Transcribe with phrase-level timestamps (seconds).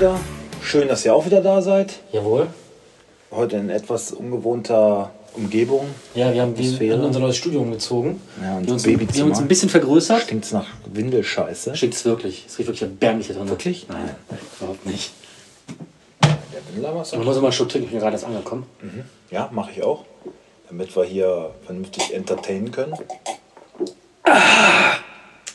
[0.00, 0.18] wieder.
[0.62, 2.00] Schön, dass ihr auch wieder da seid.
[2.10, 2.46] Jawohl.
[3.30, 5.88] Heute in etwas ungewohnter Umgebung.
[6.14, 8.18] Ja, wir haben wir in unser neues Studio umgezogen.
[8.42, 9.14] Ja, und wir, uns, Babyzimmer.
[9.14, 10.22] wir haben uns ein bisschen vergrößert.
[10.22, 11.76] Stinkt's nach Windelscheiße.
[11.76, 12.46] Stinkt's wirklich.
[12.46, 13.50] Es riecht wirklich erbärmlich hier drin.
[13.50, 13.88] Wirklich?
[13.90, 14.14] Nein,
[14.58, 15.12] überhaupt nicht.
[16.22, 17.18] Der Windlerwasser?
[17.18, 18.64] Man muss immer einen Schluck trinken, ich bin gerade erst angekommen.
[19.30, 20.06] Ja, mache ich auch.
[20.70, 22.94] Damit wir hier vernünftig entertainen können.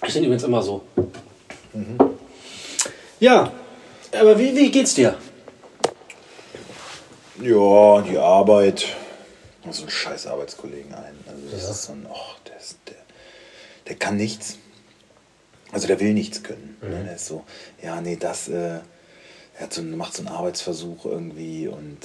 [0.05, 0.83] Ich bin übrigens immer so.
[3.19, 3.51] Ja,
[4.19, 5.15] aber wie, wie geht's dir?
[7.41, 8.85] Ja, die Arbeit.
[9.69, 11.15] So einen scheiß Arbeitskollegen ein.
[11.27, 11.69] Also das Ja.
[11.71, 12.95] ist so ein, och, der, ist, der,
[13.87, 14.57] der kann nichts.
[15.71, 16.77] Also der will nichts können.
[16.81, 16.89] Mhm.
[16.89, 17.03] Ne?
[17.05, 17.43] Der ist so,
[17.83, 18.79] ja, nee, das, äh,
[19.59, 21.97] er so, macht so einen Arbeitsversuch irgendwie und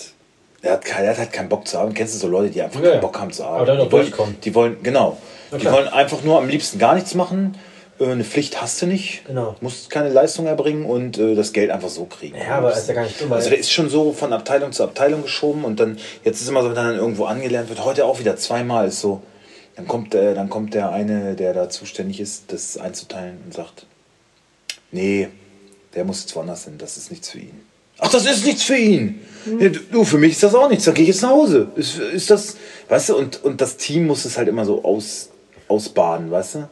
[0.62, 1.95] er hat, er hat halt keinen Bock zu arbeiten.
[1.95, 2.92] Kennst du so Leute, die einfach Ja, ja.
[2.92, 3.80] keinen Bock haben zu Aber arbeiten?
[3.80, 5.18] auch die, wollen, die wollen, genau,
[5.51, 7.57] Na die wollen einfach nur am liebsten gar nichts machen.
[8.01, 9.24] Äh, Eine Pflicht hast du nicht.
[9.26, 9.54] Genau.
[9.60, 12.37] Musst keine Leistung erbringen und äh, das Geld einfach so kriegen.
[12.37, 14.82] Ja, aber ist ja gar nicht dumm, Also der ist schon so von Abteilung zu
[14.84, 18.04] Abteilung geschoben und dann, jetzt ist immer so, wenn er dann irgendwo angelernt wird, heute
[18.07, 19.23] auch wieder zweimal ist so,
[19.76, 23.87] dann kommt, äh, dann kommt der eine, der da zuständig ist, das einzuteilen und sagt,
[24.92, 25.29] nee,
[25.95, 27.60] der muss jetzt woanders hin, das ist nichts für ihn.
[27.98, 29.20] Ach, das ist nichts für ihn.
[29.59, 31.68] Ja, du- du, für mich ist das auch nichts, dann gehe ich jetzt nach Hause.
[31.76, 32.57] Ist, ist das,
[32.88, 35.29] weißt du, und, und das Team muss es halt immer so aus,
[35.71, 36.68] ausbaden, weißt du?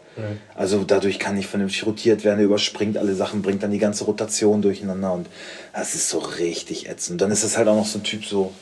[0.57, 4.05] Also dadurch kann nicht vernünftig rotiert werden, er überspringt alle Sachen, bringt dann die ganze
[4.05, 5.29] Rotation durcheinander und
[5.75, 7.21] das ist so richtig ätzend.
[7.21, 8.53] Dann ist es halt auch noch so ein Typ so,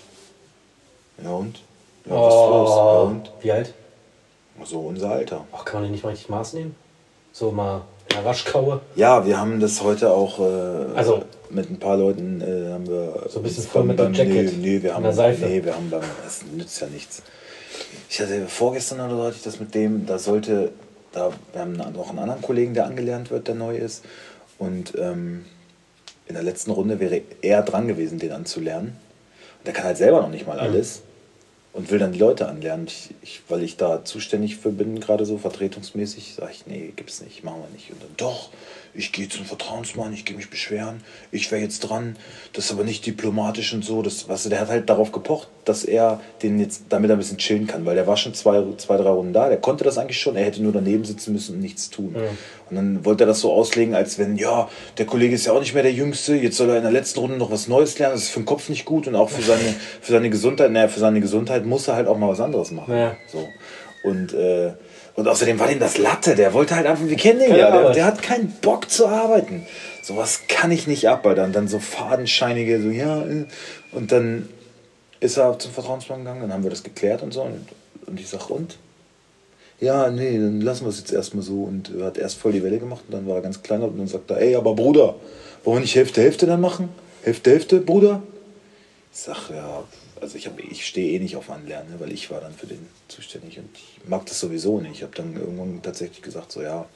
[1.23, 1.61] ja und?
[2.05, 2.69] Ja, was ist los?
[2.71, 3.33] Ja Oh, und?
[3.41, 3.73] wie alt?
[4.65, 5.45] So unser Alter.
[5.53, 6.75] Ach, kann man den nicht mal richtig Maß nehmen?
[7.33, 8.81] So mal in der Waschkaue.
[8.95, 13.27] Ja, wir haben das heute auch äh, Also- mit ein paar Leuten äh, haben wir
[13.29, 16.01] So ein bisschen Full Metal nee, Jacket nee, wir in haben nee, wir haben beim
[16.25, 17.23] das nützt ja nichts.
[18.09, 20.73] Ich hatte vorgestern oder so hatte ich das mit dem, da sollte
[21.13, 24.05] da wir haben noch einen anderen Kollegen, der angelernt wird, der neu ist
[24.59, 25.45] und ähm,
[26.27, 28.97] in der letzten Runde wäre er dran gewesen, den anzulernen.
[29.59, 31.03] Und der kann halt selber noch nicht mal alles
[31.73, 32.87] und will dann die Leute anlernen.
[32.89, 37.23] Ich, ich, weil ich da zuständig für bin, gerade so vertretungsmäßig, sage ich, nee, gibt's
[37.23, 37.91] nicht, machen wir nicht.
[37.91, 38.51] Und dann, doch,
[38.97, 42.17] ich gehe zum Vertrauensmann, ich gehe mich beschweren, ich wäre jetzt dran,
[42.53, 44.03] das ist aber nicht diplomatisch und so.
[44.03, 47.19] Das, weißt du, der hat halt darauf gepocht, dass er den jetzt, damit er ein
[47.19, 49.99] bisschen chillen kann, weil der war schon zwei, zwei drei Runden da, der konnte das
[49.99, 52.15] eigentlich schon, er hätte nur daneben sitzen müssen und nichts tun.
[52.69, 54.69] Und dann wollte er das so auslegen, als wenn, ja,
[54.99, 57.21] der Kollege ist ja auch nicht mehr der Jüngste, jetzt soll er in der letzten
[57.21, 59.43] Runde noch was Neues lernen, das ist für den Kopf nicht gut und auch für
[59.43, 62.71] seine, für seine Gesundheit, naja, für seine Gesundheit muss er halt auch mal was anderes
[62.71, 62.97] machen.
[62.97, 63.17] Ja.
[63.31, 63.49] So.
[64.05, 64.73] Und, äh,
[65.17, 67.71] und außerdem war dem das Latte, der wollte halt einfach, wir kennen den Keine ja,
[67.71, 69.67] der, der hat keinen Bock zu arbeiten.
[70.03, 71.45] Sowas kann ich nicht ab, Alter.
[71.45, 73.47] Und dann so fadenscheinige, so, ja, äh,
[73.93, 74.49] und dann
[75.21, 77.43] ist er zum Vertrauensmann gegangen, dann haben wir das geklärt und so.
[77.43, 77.67] Und,
[78.07, 78.77] und ich sag, und?
[79.81, 81.63] Ja, nee, dann lassen wir es jetzt erstmal so.
[81.63, 83.99] Und er hat erst voll die Welle gemacht und dann war er ganz klein und
[83.99, 85.15] dann sagt er, ey, aber Bruder,
[85.65, 86.91] wollen wir nicht Hälfte, Hälfte dann machen?
[87.23, 88.23] Hälfte, Hälfte, Bruder?
[89.13, 89.83] Ich sag, ja,
[90.21, 92.67] also ich, hab- ich stehe eh nicht auf Anlernen, ne, weil ich war dann für
[92.67, 94.97] den zuständig und ich mag das sowieso nicht.
[94.97, 96.87] Ich habe dann irgendwann tatsächlich gesagt, so ja,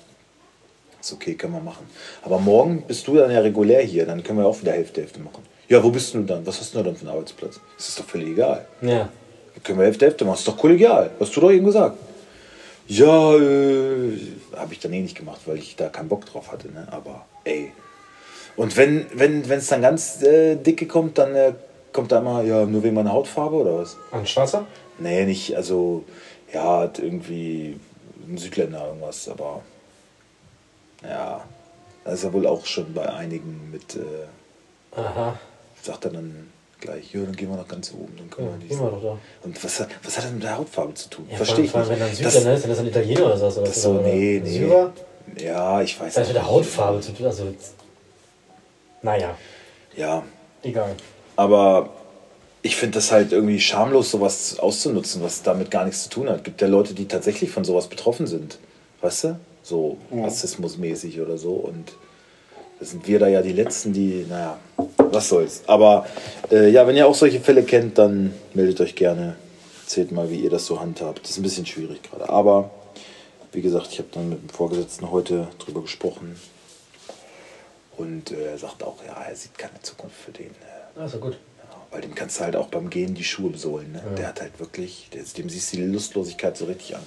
[1.01, 1.87] ist okay, können wir machen.
[2.23, 5.21] Aber morgen bist du dann ja regulär hier, dann können wir auch wieder Hälfte, Hälfte
[5.21, 5.43] machen.
[5.69, 6.45] Ja, wo bist du dann?
[6.47, 7.61] Was hast du denn für einen Arbeitsplatz?
[7.77, 8.67] Das ist doch völlig egal.
[8.83, 9.09] Ja.
[9.55, 10.35] Dann können wir Hälfte, Hälfte machen.
[10.35, 11.11] Das ist doch kollegial.
[11.21, 11.97] Hast du doch eben gesagt.
[12.89, 14.19] Ja, äh,
[14.57, 16.69] habe ich dann eh nicht gemacht, weil ich da keinen Bock drauf hatte.
[16.73, 16.89] Ne?
[16.91, 17.71] Aber ey.
[18.57, 19.07] Und wenn es
[19.49, 21.53] wenn, es dann ganz äh, dicke kommt, dann äh,
[21.93, 23.97] kommt da immer, ja, nur wegen meiner Hautfarbe oder was?
[24.13, 24.67] Ein Schwarzer?
[24.99, 26.05] Nee, nicht, also,
[26.53, 27.79] ja, hat irgendwie
[28.29, 29.63] ein Südländer irgendwas, aber
[31.03, 31.43] ja,
[32.05, 34.01] da ist er wohl auch schon bei einigen mit, äh,
[34.99, 35.39] Aha.
[35.83, 38.59] sagt er dann gleich, ja, dann gehen wir nach ganz oben, dann können Ja, wir
[38.61, 39.19] gehen diesen- wir doch da.
[39.45, 41.27] Und was, hat- was hat das mit der Hautfarbe zu tun?
[41.31, 42.01] Ja, Verstehe ich vor allem, nicht.
[42.01, 43.57] Wenn er ein Das- Südländer ist, dann ist er ein Italiener oder sowas.
[43.59, 44.59] Oder das so, oder nee, nee.
[44.59, 44.93] Syrer?
[45.39, 46.51] Ja, ich weiß Das hat mit der nicht.
[46.53, 47.27] Hautfarbe zu tun.
[47.27, 47.55] Also,
[49.03, 49.35] naja,
[49.97, 50.23] Ja,
[50.63, 50.95] egal.
[51.41, 51.89] Aber
[52.61, 56.45] ich finde das halt irgendwie schamlos, sowas auszunutzen, was damit gar nichts zu tun hat.
[56.45, 58.59] Gibt ja Leute, die tatsächlich von sowas betroffen sind.
[59.01, 59.41] Weißt du?
[59.63, 61.53] So rassismusmäßig oder so.
[61.53, 61.93] Und
[62.79, 64.59] da sind wir da ja die Letzten, die, naja,
[64.99, 65.63] was soll's.
[65.67, 66.07] Aber
[66.51, 69.37] äh, ja, wenn ihr auch solche Fälle kennt, dann meldet euch gerne.
[69.85, 71.23] Erzählt mal, wie ihr das so handhabt.
[71.23, 72.29] Das ist ein bisschen schwierig gerade.
[72.29, 72.69] Aber
[73.53, 76.39] wie gesagt, ich habe dann mit dem Vorgesetzten heute drüber gesprochen.
[77.97, 80.51] Und äh, er sagt auch, ja, er sieht keine Zukunft für den.
[80.97, 81.33] Also gut.
[81.59, 83.93] ja, weil dem kannst du halt auch beim Gehen die Schuhe besohlen.
[83.93, 84.03] Ne?
[84.19, 87.03] Der hat halt wirklich, der, dem siehst du die Lustlosigkeit so richtig an.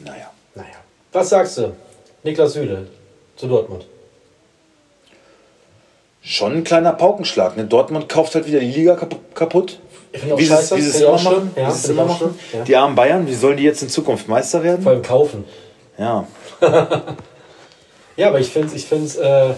[0.00, 0.30] Naja.
[0.54, 0.76] Naja.
[1.12, 1.74] Was sagst du?
[2.22, 2.86] Niklas Süle
[3.36, 3.86] zu Dortmund.
[6.22, 7.56] Schon ein kleiner Paukenschlag.
[7.56, 7.64] Ne?
[7.64, 9.78] Dortmund kauft halt wieder die Liga kap kaputt.
[10.12, 11.50] Wie sie es- wie immer machen.
[11.56, 12.38] Ja, wie es immer machen.
[12.52, 12.64] ja.
[12.64, 14.82] Die armen Bayern, wie sollen die jetzt in Zukunft Meister werden?
[14.82, 15.44] Vor allem kaufen.
[15.98, 16.26] Ja.
[18.16, 19.54] Ja, aber ich finde es, ich find's, äh,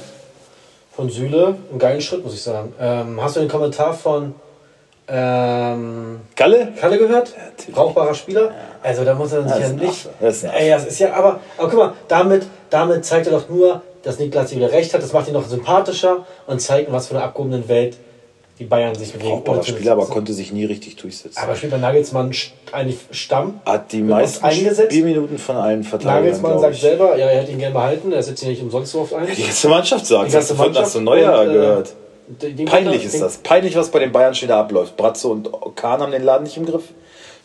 [0.94, 1.56] von Süle.
[1.70, 2.74] Einen geilen Schritt, muss ich sagen.
[2.78, 4.34] Ähm, hast du den Kommentar von
[5.08, 6.72] ähm, Kalle?
[6.80, 7.34] Kalle gehört?
[7.72, 8.52] Brauchbarer Spieler?
[8.82, 10.08] Also da muss er sich Ja, ja, nicht.
[10.20, 13.48] Das ist Ey, das ist ja, aber, aber guck mal, damit, damit zeigt er doch
[13.48, 15.02] nur, dass Niklas wieder recht hat.
[15.02, 17.96] Das macht ihn noch sympathischer und zeigt, was für einer abgehobenen Welt
[18.62, 19.30] die Bayern sich bewegen.
[19.30, 21.38] Brauchbarer Spieler, aber konnte sich nie richtig durchsetzen.
[21.38, 22.32] aber spielt bei Nagelsmann
[22.72, 23.60] eigentlich Stamm.
[23.66, 24.46] Hat die meisten.
[24.50, 28.42] Spielminuten von allen Verteidigern, Nagelsmann sagt selber, ja, er hätte ihn gerne behalten, er setzt
[28.42, 29.26] ihn nicht umsonst so oft ein.
[29.36, 31.92] Die ganze Mannschaft sagt, Die ganze das hast Mannschaft du Neuer äh, gehört.
[32.28, 33.38] Den- Peinlich ist das.
[33.38, 34.96] Peinlich, was bei den Bayern schon wieder abläuft.
[34.96, 36.84] Bratzo und Kahn haben den Laden nicht im Griff.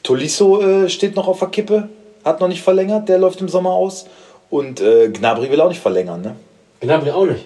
[0.04, 1.90] Tolisso äh, steht noch auf der Kippe,
[2.24, 4.06] hat noch nicht verlängert, der läuft im Sommer aus.
[4.50, 6.22] Und äh, Gnabry will auch nicht verlängern.
[6.22, 6.36] Ne?
[6.80, 7.46] Gnabry auch nicht.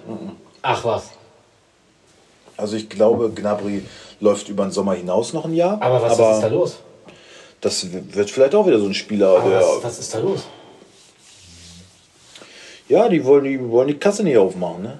[0.62, 1.03] Ach was.
[2.61, 3.83] Also ich glaube, Gnabry
[4.19, 5.81] läuft über den Sommer hinaus noch ein Jahr.
[5.81, 6.77] Aber was ist da los?
[7.59, 9.59] das wird vielleicht auch wieder so ein Spieler, Aber der.
[9.59, 10.45] was, was ist da los?
[12.89, 14.83] Ja, die wollen, die wollen die Kasse nicht aufmachen.
[14.83, 14.99] Ne?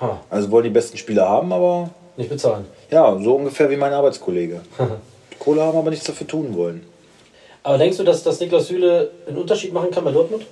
[0.00, 2.66] Ha, Also wollen die besten Spieler haben, aber nicht bezahlen.
[2.90, 4.60] ja, so ungefähr wie mein Arbeitskollege.
[5.38, 6.84] Kohle haben, aber nichts dafür tun wollen.
[7.62, 10.44] Aber denkst du, dass, dass Niklas Süle einen Unterschied machen kann bei Dortmund?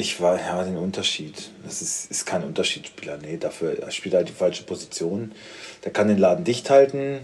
[0.00, 1.50] Ich war ja den Unterschied.
[1.64, 3.18] Das ist, ist kein Unterschiedsspieler.
[3.20, 5.32] Nee, dafür spielt er halt die falsche Position.
[5.84, 7.18] Der kann den Laden dicht halten.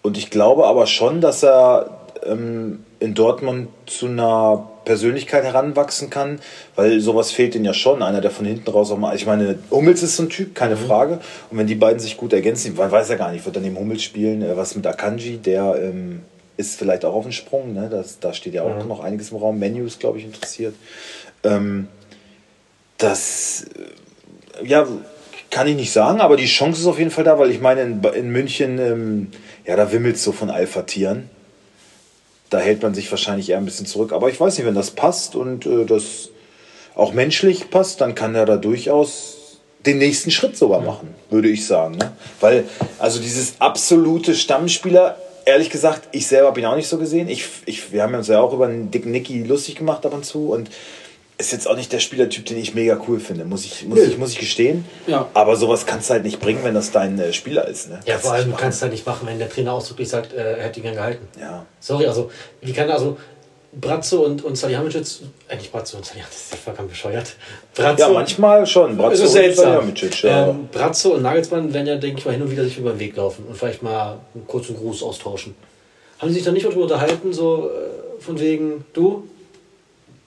[0.00, 6.38] Und ich glaube aber schon, dass er ähm, in Dortmund zu einer Persönlichkeit heranwachsen kann,
[6.76, 8.00] weil sowas fehlt ihm ja schon.
[8.00, 9.16] Einer, der von hinten raus auch mal.
[9.16, 11.18] Ich meine, Hummels ist so ein Typ, keine Frage.
[11.50, 13.76] Und wenn die beiden sich gut ergänzen, man weiß ja gar nicht, wird dann neben
[13.76, 16.22] Hummels spielen, äh, was mit Akanji, der ähm,
[16.56, 17.74] ist vielleicht auch auf dem Sprung.
[17.74, 17.88] Ne?
[17.90, 19.58] Das, da steht ja auch noch einiges im Raum.
[19.58, 20.74] Menu ist, glaube ich, interessiert.
[21.44, 21.88] Ähm,
[22.98, 23.66] das,
[24.62, 24.86] äh, ja,
[25.50, 27.82] kann ich nicht sagen, aber die Chance ist auf jeden Fall da, weil ich meine,
[27.82, 29.30] in, in München, ähm,
[29.64, 31.30] ja, da wimmelt so von Alpha-Tieren.
[32.50, 34.12] Da hält man sich wahrscheinlich eher ein bisschen zurück.
[34.12, 36.30] Aber ich weiß nicht, wenn das passt und äh, das
[36.94, 39.36] auch menschlich passt, dann kann er da durchaus
[39.84, 41.96] den nächsten Schritt sogar machen, würde ich sagen.
[41.96, 42.12] Ne?
[42.40, 42.64] Weil,
[42.98, 47.28] also dieses absolute Stammspieler, ehrlich gesagt, ich selber habe ihn auch nicht so gesehen.
[47.28, 50.26] Ich, ich, wir haben uns ja auch über einen dicken Nicky lustig gemacht ab und
[50.26, 50.68] zu und
[51.38, 54.06] ist jetzt auch nicht der Spielertyp, den ich mega cool finde, muss ich, muss Nö.
[54.06, 54.86] ich, muss ich gestehen.
[55.06, 55.28] Ja.
[55.34, 57.90] Aber sowas kannst du halt nicht bringen, wenn das dein äh, Spieler ist.
[57.90, 58.00] Ne?
[58.06, 60.08] Ja, Kannst vor du allem, du kannst es halt nicht machen, wenn der Trainer ausdrücklich
[60.08, 61.28] sagt, äh, er hätte ihn gern gehalten.
[61.38, 61.66] Ja.
[61.78, 62.30] Sorry, also,
[62.62, 63.18] wie kann also
[63.72, 67.34] Bratzo und, und Salihamidzic, äh, nicht Bratzo und Salihamidzic, das ist vollkommen bescheuert.
[67.74, 68.98] Bratzo, ja, manchmal schon.
[68.98, 69.54] Ist und.
[69.54, 70.48] Salihamidzic, ja.
[70.48, 73.00] Ähm, Bratzo und Nagelsmann werden ja, denke ich mal, hin und wieder sich über den
[73.00, 75.54] Weg laufen und vielleicht mal einen kurzen Gruß austauschen.
[76.18, 79.28] Haben Sie sich da nicht darüber unterhalten, so äh, von wegen, du,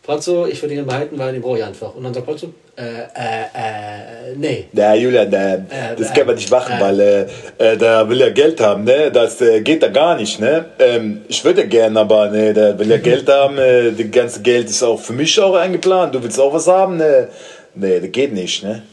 [0.03, 1.95] Bratzo, ich würde ihn behalten, weil den brauche ich einfach.
[1.95, 4.67] Und dann sagt Bratzo, äh, äh, äh, nee.
[4.71, 6.81] Na, Julian, äh, Äh, das kann man nicht machen, äh.
[6.81, 7.25] weil äh,
[7.57, 9.11] äh, da will er Geld haben, ne?
[9.11, 10.65] Das geht da gar nicht, ne?
[10.79, 14.69] Ähm, ich würde gerne, aber ne, der will ja Geld haben, äh, das ganze Geld
[14.69, 16.15] ist auch für mich auch eingeplant.
[16.15, 17.27] Du willst auch was haben, ne?
[17.75, 18.83] Nee, das geht nicht, ne?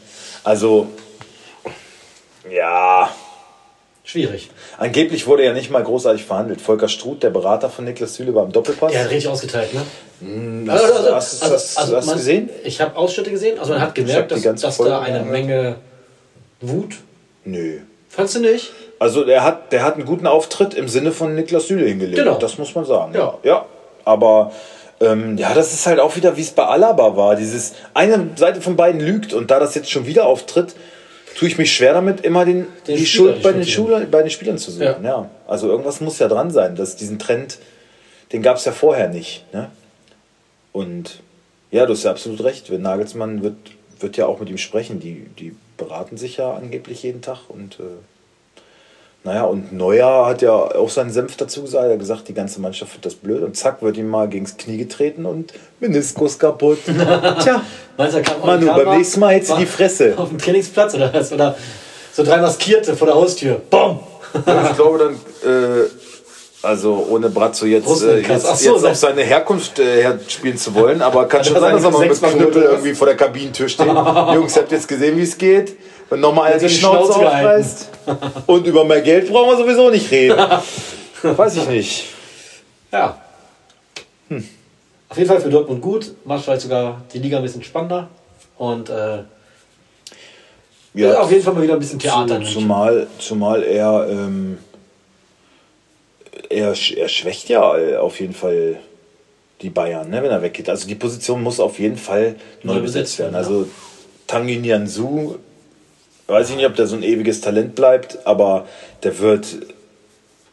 [0.43, 0.87] Also,
[2.53, 3.09] ja.
[4.07, 4.49] Schwierig.
[4.77, 6.61] Angeblich wurde ja nicht mal großartig verhandelt.
[6.61, 8.93] Volker Struth, der Berater von Niklas Süle, war im Doppelpass.
[8.93, 9.81] Der hat richtig ausgeteilt, ne?
[10.71, 12.49] Hast, Also, also, hast, also, hast, also hast du man- gesehen?
[12.63, 15.25] Ich habe Ausschnitte gesehen, also man hat gemerkt, dass, dass da eine angehört.
[15.29, 15.75] Menge
[16.61, 16.95] Wut.
[17.43, 17.79] Nö.
[18.07, 18.71] Fandst du nicht?
[18.97, 22.17] Also der hat, der hat einen guten Auftritt im Sinne von Niklas Süle hingelegt.
[22.17, 22.37] Genau.
[22.37, 23.13] Das muss man sagen.
[23.13, 23.37] Ja.
[23.43, 23.65] ja.
[24.05, 24.53] Aber
[25.01, 27.35] ähm, ja, das ist halt auch wieder, wie es bei Alaba war.
[27.35, 30.75] Dieses eine Seite von beiden lügt und da das jetzt schon wieder auftritt,
[31.37, 34.21] tue ich mich schwer damit, immer den, Den die Spieler, Schuld bei den, Schule, bei
[34.23, 34.83] den Spielern zu suchen.
[34.85, 34.99] Ja.
[35.03, 35.29] Ja.
[35.47, 37.59] Also irgendwas muss ja dran sein, dass diesen Trend,
[38.33, 39.45] den gab es ja vorher nicht.
[39.53, 39.69] Ne?
[40.71, 41.21] Und
[41.69, 42.71] ja, du hast ja absolut recht.
[42.71, 43.55] Wenn Nagelsmann wird,
[43.99, 44.99] wird ja auch mit ihm sprechen.
[44.99, 47.83] Die, die beraten sich ja angeblich jeden Tag und äh,
[49.27, 51.85] naja, und Neuer hat ja auch seinen Senf dazu gesagt.
[51.85, 53.43] Er hat gesagt, die ganze Mannschaft findet das blöd.
[53.43, 56.77] Und zack, wird ihm mal gegens Knie getreten und Meniskus kaputt.
[56.85, 57.61] Tja,
[57.97, 60.13] Meinst Manu, beim nächsten Mal hältst du die Fresse.
[60.17, 61.33] Auf dem Trainingsplatz oder was?
[61.33, 61.57] Oder
[62.13, 63.61] so drei Maskierte vor der Haustür.
[63.69, 63.99] Bom!
[64.33, 65.87] ich glaube dann, äh,
[66.67, 70.75] also ohne Brazzo jetzt, äh, jetzt, so, jetzt sein- auf seine Herkunft äh, herspielen zu
[70.75, 73.15] wollen, aber kann schon Hat er sein, dass er mal mit Knüppel irgendwie vor der
[73.15, 73.87] Kabinentür steht.
[74.33, 75.77] Jungs, habt ihr jetzt gesehen, wie es geht?
[76.09, 77.89] Wenn nochmal einer Hat die die Schnauze Schnauze aufreißt.
[78.47, 80.37] Und über mehr Geld brauchen wir sowieso nicht reden.
[81.23, 82.05] Weiß ich nicht.
[82.91, 83.17] Ja.
[85.09, 86.13] Auf jeden Fall für Dortmund gut.
[86.25, 88.07] Macht vielleicht sogar die Liga ein bisschen spannender.
[88.57, 89.23] Und äh,
[90.93, 92.41] Ja, auf jeden Fall mal wieder ein bisschen Theater.
[92.43, 94.57] Zu, zumal, zumal er, ähm,
[96.49, 98.79] er, er schwächt ja äh, auf jeden Fall
[99.61, 100.69] die Bayern, ne, wenn er weggeht.
[100.69, 103.33] Also die Position muss auf jeden Fall neu, Neu besetzt werden.
[103.33, 103.67] werden, Also
[104.27, 105.37] Tanguy Nianzou,
[106.27, 108.67] weiß ich nicht, ob der so ein ewiges Talent bleibt, aber
[109.03, 109.47] der wird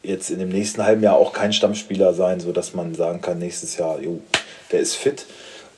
[0.03, 3.77] jetzt in dem nächsten halben Jahr auch kein Stammspieler sein, sodass man sagen kann, nächstes
[3.77, 4.21] Jahr, jo,
[4.71, 5.27] der ist fit.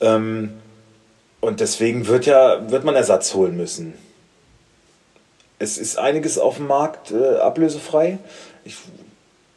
[0.00, 0.50] Ähm,
[1.40, 3.94] und deswegen wird ja wird man Ersatz holen müssen.
[5.58, 8.18] Es ist einiges auf dem Markt äh, ablösefrei.
[8.64, 8.76] Ich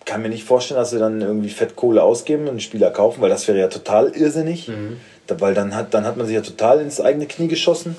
[0.09, 3.29] kann mir nicht vorstellen, dass sie dann irgendwie Fettkohle ausgeben und einen Spieler kaufen, weil
[3.29, 4.67] das wäre ja total irrsinnig.
[4.67, 4.97] Mhm.
[5.27, 7.95] Da, weil dann hat, dann hat man sich ja total ins eigene Knie geschossen.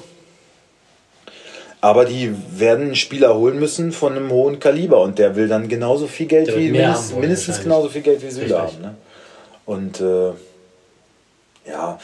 [1.80, 5.68] Aber die werden einen Spieler holen müssen von einem hohen Kaliber und der will dann
[5.68, 8.80] genauso viel Geld der wie mindestens, mindestens genauso viel Geld wie Süle haben.
[8.82, 8.94] Ne?
[9.64, 10.32] Und äh,
[11.70, 11.98] ja,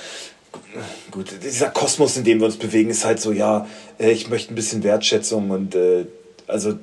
[1.10, 3.66] gut, dieser Kosmos, in dem wir uns bewegen, ist halt so, ja,
[3.98, 6.06] äh, ich möchte ein bisschen Wertschätzung und äh,
[6.46, 6.78] also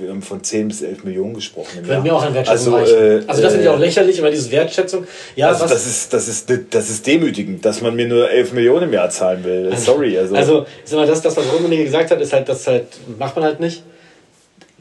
[0.00, 1.86] wir haben von 10 bis 11 Millionen gesprochen.
[1.86, 4.50] Würde mir auch an Wertschätzung also, äh, also das finde ich auch lächerlich, aber diese
[4.50, 5.06] Wertschätzung.
[5.36, 8.84] Ja, also das, ist, das, ist, das ist demütigend, dass man mir nur 11 Millionen
[8.84, 9.70] im Jahr zahlen will.
[9.70, 10.18] Also, Sorry.
[10.18, 12.86] Also, also sag mal, das, das was Rummenigge gesagt hat, ist halt, das halt,
[13.18, 13.82] macht man halt nicht.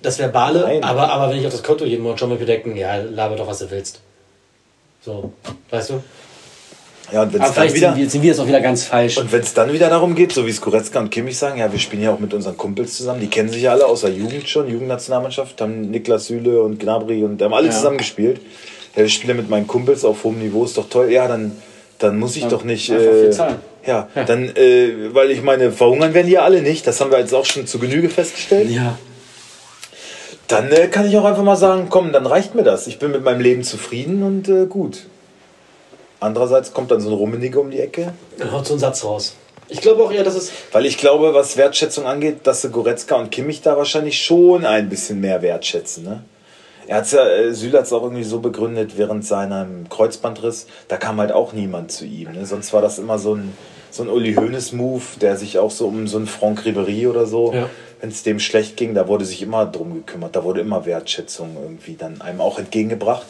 [0.01, 2.97] Das Verbale, aber, aber wenn ich auf das Konto jeden Monat schon mal bedecken, ja,
[2.97, 4.01] laber doch, was du willst.
[5.01, 5.33] So,
[5.71, 6.03] weißt du?
[7.11, 7.95] Ja, und wenn es dann wieder.
[7.95, 9.17] Sind wir, jetzt auch wieder ganz falsch.
[9.17, 11.71] Und wenn es dann wieder darum geht, so wie es Goretzka und Kimmich sagen, ja,
[11.71, 14.11] wir spielen ja auch mit unseren Kumpels zusammen, die kennen sich ja alle aus der
[14.11, 17.71] Jugend schon, Jugendnationalmannschaft, haben Niklas Süle und Gnabry und haben alle ja.
[17.71, 18.41] zusammen gespielt.
[18.95, 21.11] Ja, ich spiele mit meinen Kumpels auf hohem Niveau, ist doch toll.
[21.11, 21.53] Ja, dann,
[21.99, 22.89] dann muss ich ja, doch nicht.
[22.89, 26.85] Äh, ja, ja, dann, äh, weil ich meine, verhungern werden die ja alle nicht.
[26.87, 28.69] Das haben wir jetzt auch schon zu Genüge festgestellt.
[28.69, 28.97] Ja.
[30.47, 32.87] Dann äh, kann ich auch einfach mal sagen, komm, dann reicht mir das.
[32.87, 35.05] Ich bin mit meinem Leben zufrieden und äh, gut.
[36.19, 38.13] Andererseits kommt dann so ein Rummenigge um die Ecke.
[38.37, 39.35] Dann haut so ein Satz raus.
[39.69, 40.51] Ich glaube auch eher, dass es.
[40.71, 44.89] Weil ich glaube, was Wertschätzung angeht, dass sie Goretzka und Kimmich da wahrscheinlich schon ein
[44.89, 46.03] bisschen mehr wertschätzen.
[46.03, 46.23] Ne?
[46.87, 50.95] Er hat's ja, äh, Süle hat es auch irgendwie so begründet, während seinem Kreuzbandriss, da
[50.95, 52.31] kam halt auch niemand zu ihm.
[52.31, 52.45] Ne?
[52.45, 53.53] Sonst war das immer so ein,
[53.91, 57.53] so ein Uli Hoeneß-Move, der sich auch so um so einen Franck Ribéry oder so,
[57.53, 57.69] ja.
[57.99, 61.57] wenn es dem schlecht ging, da wurde sich immer drum gekümmert, da wurde immer Wertschätzung
[61.61, 63.25] irgendwie dann einem auch entgegengebracht.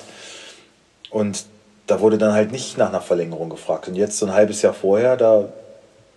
[1.10, 1.46] Und
[1.88, 3.88] da wurde dann halt nicht nach einer Verlängerung gefragt.
[3.88, 5.50] Und jetzt so ein halbes Jahr vorher, da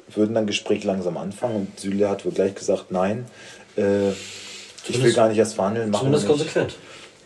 [0.09, 3.27] würden dann Gespräche langsam anfangen und Süle hat wohl gleich gesagt, nein,
[3.77, 4.11] äh,
[4.89, 5.91] ich will gar nicht erst verhandeln.
[5.91, 6.75] Machen zumindest konsequent.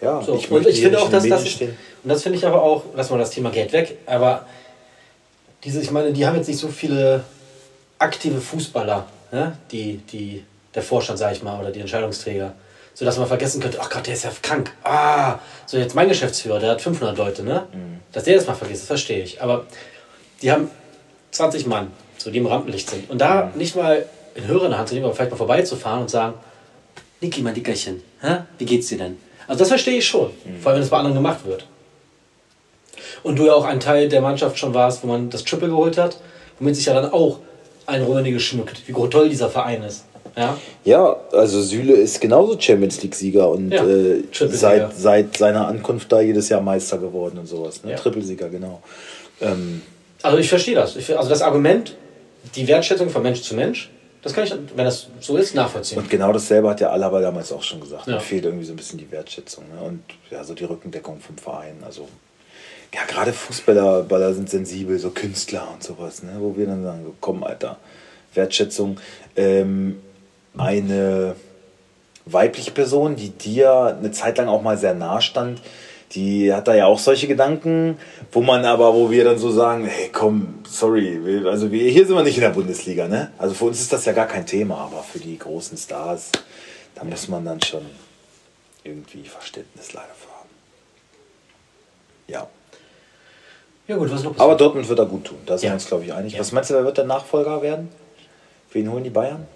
[0.01, 0.37] Ja, so.
[0.37, 1.77] ich und ich finde auch, dass das, stehen.
[2.03, 4.45] und das finde ich aber auch, lassen wir das Thema Geld weg, aber
[5.63, 7.25] diese, ich meine, die haben jetzt nicht so viele
[7.99, 9.57] aktive Fußballer, ne?
[9.71, 12.53] die, die, der Vorstand, sage ich mal, oder die Entscheidungsträger
[12.95, 14.73] so dass man vergessen könnte, ach Gott, der ist ja krank.
[14.85, 17.67] Ah, so jetzt mein Geschäftsführer, der hat 500 Leute, ne?
[17.73, 18.01] Mhm.
[18.13, 19.43] Dass der das mal vergisst, das verstehe ich.
[19.43, 19.67] Aber
[20.41, 20.71] die haben
[21.33, 23.11] 20 Mann, so die im Rampenlicht sind.
[23.11, 23.59] Und da mhm.
[23.59, 26.35] nicht mal in der Hand zu nehmen, aber vielleicht mal vorbeizufahren und sagen,
[27.21, 28.39] Niki, mein Dickerchen, hä?
[28.59, 29.19] wie geht's dir denn?
[29.47, 30.61] Also das verstehe ich schon, mhm.
[30.61, 31.67] vor allem wenn es bei anderen gemacht wird.
[33.23, 35.99] Und du ja auch ein Teil der Mannschaft schon warst, wo man das Triple geholt
[35.99, 36.19] hat,
[36.59, 37.41] womit sich ja dann auch
[37.87, 40.05] ein Rummenigge geschmückt, wie toll dieser Verein ist.
[40.37, 46.11] Ja, ja also Süle ist genauso Champions League-Sieger und ja, äh, seit, seit seiner Ankunft
[46.11, 47.83] da jedes Jahr Meister geworden und sowas.
[47.85, 47.93] Ne?
[47.93, 47.97] Ja.
[47.97, 48.83] Trippelsieger, genau.
[49.41, 49.83] Ähm,
[50.23, 50.97] also ich verstehe das.
[50.97, 51.97] Ich, also das Argument,
[52.55, 53.91] die Wertschätzung von Mensch zu Mensch,
[54.23, 55.99] das kann ich, wenn das so ist, nachvollziehen.
[55.99, 58.07] Und genau dasselbe hat ja Alaba damals auch schon gesagt.
[58.07, 58.15] Ja.
[58.15, 59.87] Da fehlt irgendwie so ein bisschen die Wertschätzung ne?
[59.87, 61.77] und ja, so die Rückendeckung vom Verein.
[61.85, 62.09] Also
[62.95, 66.37] ja, gerade Fußballer Baller sind sensibel, so Künstler und sowas, ne?
[66.39, 67.77] wo wir dann sagen, komm, Alter,
[68.33, 68.99] Wertschätzung.
[69.37, 70.01] Ähm,
[70.57, 71.37] eine
[72.27, 75.61] weibliche Person, die dir eine Zeit lang auch mal sehr nah stand,
[76.13, 77.99] die hat da ja auch solche Gedanken,
[78.31, 82.17] wo man aber, wo wir dann so sagen, hey komm, sorry, also wir, hier sind
[82.17, 83.33] wir nicht in der Bundesliga, ne?
[83.37, 86.31] Also für uns ist das ja gar kein Thema, aber für die großen Stars,
[86.95, 87.85] da muss man dann schon
[88.85, 90.51] irgendwie Verständnis leider für haben.
[92.29, 92.47] Ja.
[93.89, 94.41] Ja gut, was noch passiert?
[94.41, 95.71] Aber Dortmund wird da gut tun, da sind ja.
[95.73, 96.35] wir uns glaube ich einig.
[96.35, 96.41] Ja.
[96.41, 97.89] Was meinst du, wer wird der Nachfolger werden?
[98.73, 99.47] Wen holen die Bayern?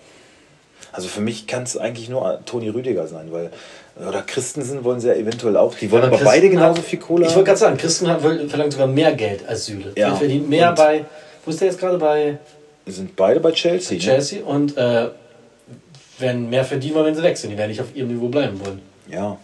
[0.92, 3.50] Also für mich kann es eigentlich nur Toni Rüdiger sein, weil
[4.06, 5.74] oder Christensen wollen sie ja eventuell auch.
[5.74, 7.26] Die wollen ja, aber Christen beide genauso viel Kohle.
[7.26, 8.06] Ich wollte gerade sagen, Christen
[8.48, 9.92] verlangt sogar mehr Geld als Süle.
[9.96, 10.10] Ja.
[10.10, 11.04] Der verdient mehr und bei.
[11.44, 12.38] Wo ist der jetzt gerade bei?
[12.86, 13.98] Sind beide bei Chelsea.
[13.98, 14.44] Bei Chelsea ne?
[14.44, 15.08] und äh,
[16.18, 17.50] werden mehr verdienen, wenn sie weg sind.
[17.50, 18.80] Die werden nicht auf ihrem Niveau bleiben wollen.
[19.10, 19.38] Ja.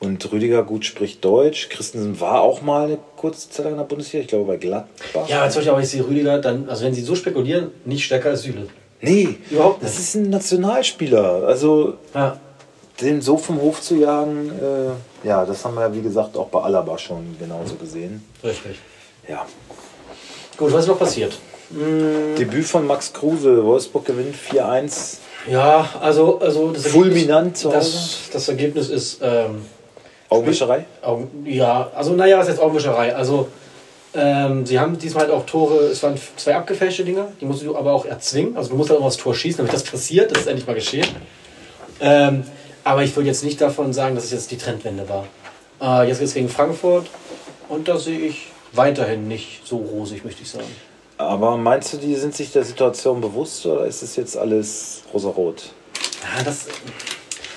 [0.00, 1.68] Und Rüdiger gut spricht Deutsch.
[1.70, 5.28] Christensen war auch mal eine kurze Zeit lang in der Bundesliga, ich glaube bei Gladbach.
[5.28, 8.30] Ja, jetzt ich aber, ich sehe Rüdiger dann, also wenn sie so spekulieren, nicht stärker
[8.30, 8.66] als Süle.
[9.04, 9.94] Nee, überhaupt nicht.
[9.94, 11.44] Das ist ein Nationalspieler.
[11.46, 12.38] Also ja.
[13.00, 16.48] den so vom Hof zu jagen, äh, ja, das haben wir ja wie gesagt auch
[16.48, 18.24] bei Alaba schon genauso gesehen.
[18.42, 18.78] Richtig.
[19.28, 19.46] Ja.
[20.56, 21.38] Gut, was ist noch passiert?
[21.70, 22.36] Hm.
[22.36, 25.18] Debüt von Max Kruse, Wolfsburg gewinnt 4-1.
[25.48, 27.78] Ja, also, also das Fulminant zu Hause.
[27.78, 29.20] Das, das Ergebnis ist.
[29.22, 29.62] Ähm,
[30.28, 30.86] Augenwischerei?
[31.02, 33.14] Augen, ja, also naja, was heißt Augenwischerei?
[33.14, 33.48] Also
[34.14, 37.76] ähm, sie haben diesmal halt auch Tore, es waren zwei abgefälschte Dinger, die musst du
[37.76, 38.56] aber auch erzwingen.
[38.56, 40.74] Also du musst halt auch das Tor schießen, damit das passiert, das ist endlich mal
[40.74, 41.08] geschehen.
[42.00, 42.44] Ähm,
[42.84, 45.26] aber ich würde jetzt nicht davon sagen, dass es jetzt die Trendwende war.
[45.80, 47.06] Äh, jetzt geht es gegen Frankfurt
[47.68, 50.66] und da sehe ich weiterhin nicht so rosig, möchte ich sagen.
[51.16, 55.72] Aber meinst du, die sind sich der Situation bewusst oder ist es jetzt alles rosarot?
[56.36, 56.66] Ja, das,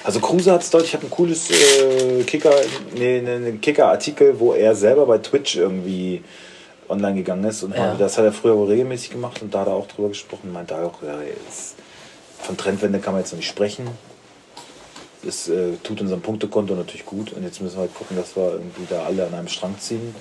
[0.04, 2.54] Also Kruse hat es deutlich, ich habe ein cooles äh, Kicker,
[2.96, 6.24] nee, ne, ne Kicker-Artikel, wo er selber bei Twitch irgendwie
[6.90, 7.96] online gegangen ist und Ja.
[7.96, 10.74] das hat er früher wohl regelmäßig gemacht und da hat er auch drüber gesprochen, meinte
[10.76, 11.76] er auch, ja, jetzt,
[12.42, 13.88] von Trendwende kann man jetzt noch nicht sprechen.
[15.24, 18.52] Das äh, tut unserem Punktekonto natürlich gut und jetzt müssen wir halt gucken, dass wir
[18.52, 20.16] irgendwie da alle an einem Strang ziehen.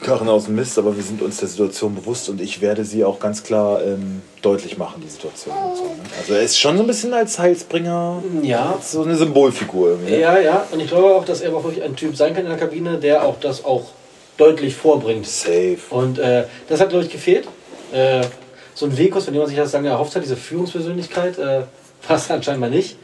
[0.00, 3.04] Karren aus dem Mist, aber wir sind uns der Situation bewusst und ich werde sie
[3.04, 5.54] auch ganz klar ähm, deutlich machen, die Situation.
[5.74, 5.90] So, ne?
[6.20, 10.12] Also er ist schon so ein bisschen als Heilsbringer ja, so eine Symbolfigur irgendwie.
[10.12, 10.20] ne?
[10.20, 10.66] ja, ja.
[10.70, 12.98] Und ich glaube auch, dass er auch wirklich ein Typ sein kann in der Kabine,
[12.98, 13.86] der auch das auch
[14.38, 15.26] deutlich vorbringt.
[15.26, 15.76] Safe.
[15.90, 17.46] Und äh, das hat, glaube ich, gefehlt.
[17.92, 18.22] Äh,
[18.74, 21.62] so ein Vekus, von dem man sich das lange erhofft hat, diese Führungspersönlichkeit, äh,
[22.08, 22.96] es anscheinend mal nicht.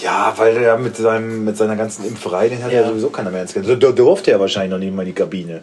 [0.00, 2.82] Ja, weil er mit, seinem, mit seiner ganzen Impferei, den hat Ja.
[2.82, 3.68] ja sowieso keiner mehr ins Geld.
[3.68, 5.62] Da da durfte er wahrscheinlich noch nicht mal in die Kabine.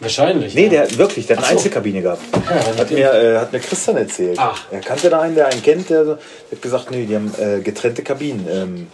[0.00, 0.54] Wahrscheinlich.
[0.54, 0.86] Nee, ja.
[0.86, 1.58] der wirklich, der hat eine so.
[1.58, 2.22] Einzelkabine gehabt.
[2.50, 4.38] Ja, Hat mir, äh, hat mir Christian erzählt.
[4.38, 4.66] Ach.
[4.70, 7.32] Er kannte da einen, der einen kennt, der so, der hat gesagt, nee, die haben
[7.38, 8.46] äh, getrennte Kabinen.
[8.50, 8.86] Ähm,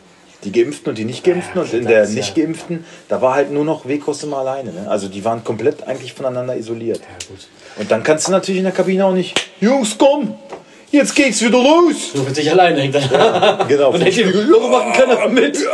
[0.44, 1.52] die Geimpften und die Nicht-Geimpften.
[1.56, 4.72] Ja, und in der ja- Nicht-Geimpften, da war halt nur noch Wekos immer alleine.
[4.72, 4.86] Ne?
[4.88, 6.98] Also die waren komplett eigentlich voneinander isoliert.
[7.00, 7.48] Ja, gut.
[7.78, 10.34] Und dann kannst du natürlich in der Kabine auch nicht, Jungs, komm,
[10.90, 12.14] jetzt geht's wieder los.
[12.14, 13.64] Nur für sich alleine hängt er.
[13.68, 13.90] Genau.
[13.92, 14.18] Und denkt,
[14.50, 15.58] warum machen keiner mit?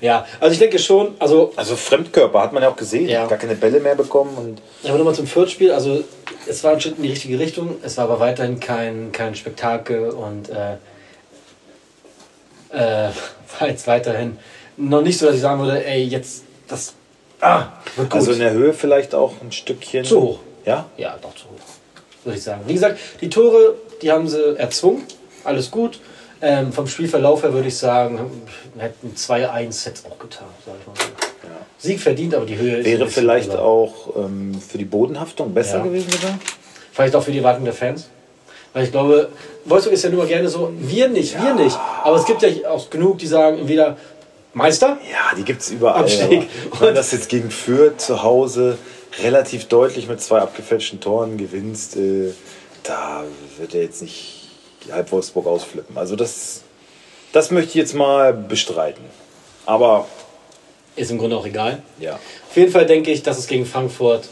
[0.00, 3.26] ja, also ich denke schon, also Also Fremdkörper hat man ja auch gesehen, Ja.
[3.26, 6.02] gar keine Bälle mehr bekommen und Aber nochmal zum Viertspiel, also
[6.46, 10.10] es war ein Schritt in die richtige Richtung, es war aber weiterhin kein, kein Spektakel
[10.10, 10.76] und äh,
[12.74, 13.10] äh,
[13.60, 14.38] war jetzt weiterhin
[14.76, 16.94] noch nicht so, dass ich sagen würde, ey, jetzt das
[17.40, 18.20] ah, wird gut.
[18.20, 20.38] also in der Höhe vielleicht auch ein Stückchen Zu hoch.
[20.64, 22.62] Ja, ja, doch zu hoch, würde ich sagen.
[22.66, 25.02] Wie gesagt, die Tore, die haben sie erzwungen,
[25.44, 26.00] alles gut.
[26.40, 28.18] Ähm, vom Spielverlauf her würde ich sagen,
[28.76, 31.24] hätten 2-1 jetzt auch getan, sag ich mal so.
[31.78, 35.84] Sieg verdient, aber die Höhe ist wäre vielleicht auch ähm, für die Bodenhaftung besser Ja.
[35.84, 36.38] gewesen sogar.
[36.92, 38.08] Vielleicht auch für die Erwartungen der Fans.
[38.74, 39.30] Weil ich glaube,
[39.64, 41.78] Wolfsburg ist ja nur gerne so, wir nicht, wir nicht.
[42.02, 43.96] Aber es gibt ja auch genug, die sagen entweder
[44.52, 46.02] Meister, Ja, die gibt es überall.
[46.02, 46.48] Abstieg.
[46.80, 48.76] Wenn das jetzt gegen Fürth zu Hause
[49.22, 52.32] relativ deutlich mit zwei abgefälschten Toren gewinnst, äh,
[52.82, 53.24] da
[53.58, 54.50] wird er jetzt nicht
[54.92, 55.96] halb Wolfsburg ausflippen.
[55.96, 56.62] Also das,
[57.32, 59.04] das möchte ich jetzt mal bestreiten.
[59.66, 60.06] Aber
[60.96, 61.82] ist im Grunde auch egal.
[61.98, 64.28] ja, Auf jeden Fall denke ich, dass es gegen Frankfurt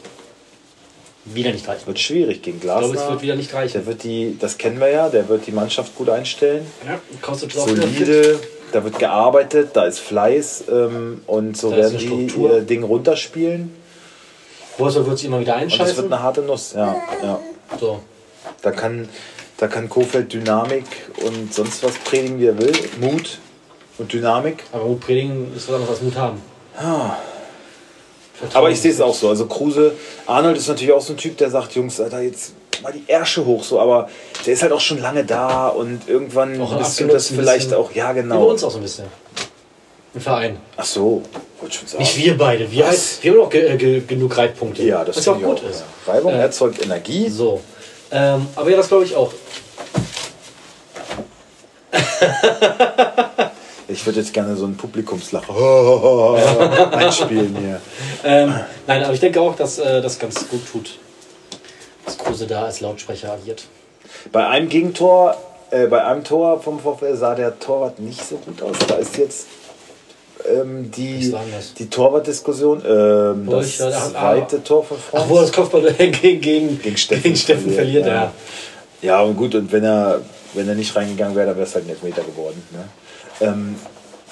[1.24, 1.86] wieder nicht reicht.
[1.86, 3.10] wird schwierig gegen Ich glaube, es Glasner.
[3.12, 3.72] wird wieder nicht reichen.
[3.74, 6.66] Der wird die, das kennen wir ja, der wird die Mannschaft gut einstellen.
[6.86, 7.52] Ja, kostet.
[7.52, 8.40] Solide,
[8.72, 13.74] da wird gearbeitet, da ist Fleiß ähm, und so Da werden die ihr Ding runterspielen.
[14.78, 16.72] Wolfsburg wird sich immer wieder Und das wird eine harte Nuss.
[16.74, 17.38] Ja, ja.
[17.78, 18.00] So.
[18.62, 19.08] Da kann,
[19.58, 20.84] da kann Kofeld Dynamik
[21.24, 22.72] und sonst was predigen, wie er will.
[23.00, 23.38] Mut
[23.98, 24.64] und Dynamik.
[24.72, 26.40] Aber Mut predigen ist was anderes als Mut haben.
[26.74, 27.31] Vertrauen.
[28.52, 29.28] Aber ich sehe es auch so.
[29.28, 29.92] Also Kruse,
[30.26, 32.52] Arnold ist natürlich auch so ein Typ, der sagt, Jungs, Alter, jetzt
[32.82, 34.08] mal die Ärsche hoch so, aber
[34.44, 37.92] der ist halt auch schon lange da und irgendwann Auch bist du das vielleicht auch,
[37.92, 38.46] ja genau.
[38.46, 39.04] uns auch so ein bisschen.
[40.14, 40.58] Im Verein.
[40.76, 41.22] Ach so,
[41.60, 42.02] wollte schon sagen.
[42.02, 42.70] Nicht wir beide.
[42.70, 44.82] Wir, halt, wir haben auch ge äh, ge genug Reitpunkte.
[44.82, 45.84] Ja, das ja auch ich gut ist.
[46.06, 46.12] Ja.
[46.12, 47.30] Reibung Äh, erzeugt Energie.
[47.30, 47.62] So.
[48.10, 49.32] Ähm, aber ja, das glaube ich auch.
[53.92, 55.52] Ich würde jetzt gerne so einen Publikumslacher
[56.92, 57.80] einspielen hier.
[58.24, 58.54] Ähm,
[58.86, 60.98] nein, aber ich denke auch, dass äh, das ganz gut tut,
[62.04, 63.64] dass Kruse da als Lautsprecher agiert.
[64.32, 65.36] Bei einem Gegentor,
[65.70, 68.76] äh, bei einem Tor vom VfL sah der Torwart nicht so gut aus.
[68.86, 69.46] Da ist jetzt
[70.48, 71.34] ähm, die,
[71.78, 72.82] die Torwartdiskussion.
[72.84, 75.24] Ähm, Wo das ich, äh, da- zweite Tor von Franz.
[75.24, 78.06] Ach, wo er das Kopfball gegen, gegen, gegen Steffen, gegen Steffen verliert.
[78.06, 78.14] Ja.
[78.14, 78.32] Ja.
[79.02, 80.20] ja, und gut, und wenn er,
[80.54, 82.62] wenn er nicht reingegangen wäre, dann wäre es halt ein Elfmeter geworden.
[82.72, 82.84] Ne?
[83.42, 83.76] Ähm,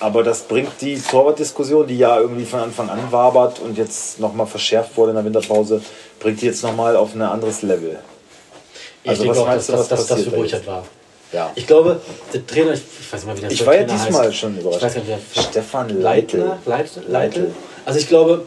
[0.01, 4.47] aber das bringt die Torwartdiskussion, die ja irgendwie von Anfang an wabert und jetzt nochmal
[4.47, 5.83] verschärft wurde in der Winterpause,
[6.19, 7.99] bringt die jetzt nochmal auf ein anderes Level.
[9.03, 10.67] Ich Also denke was auch, dass, du, was dass das jetzt?
[10.67, 10.85] war.
[11.33, 11.53] Ja.
[11.55, 12.01] Ich glaube,
[12.33, 14.37] der Trainer, ich, ich weiß nicht mal, wie der Ich war ja diesmal heißt.
[14.37, 14.83] schon Ich überrascht.
[14.83, 16.39] weiß nicht, wer Stefan Leitl.
[16.39, 16.59] Leitl?
[16.67, 17.01] Leitl.
[17.09, 17.55] Leitl?
[17.85, 18.47] Also ich glaube,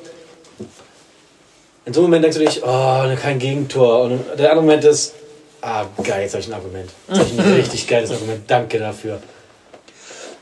[1.85, 4.01] in so einem Moment denkst du dich, oh, kein Gegentor.
[4.03, 5.13] Und der andere Moment ist,
[5.61, 6.89] ah, geil, jetzt habe ich ein Argument.
[7.09, 8.43] Jetzt habe ich ein richtig geiles Argument.
[8.47, 9.19] Danke dafür.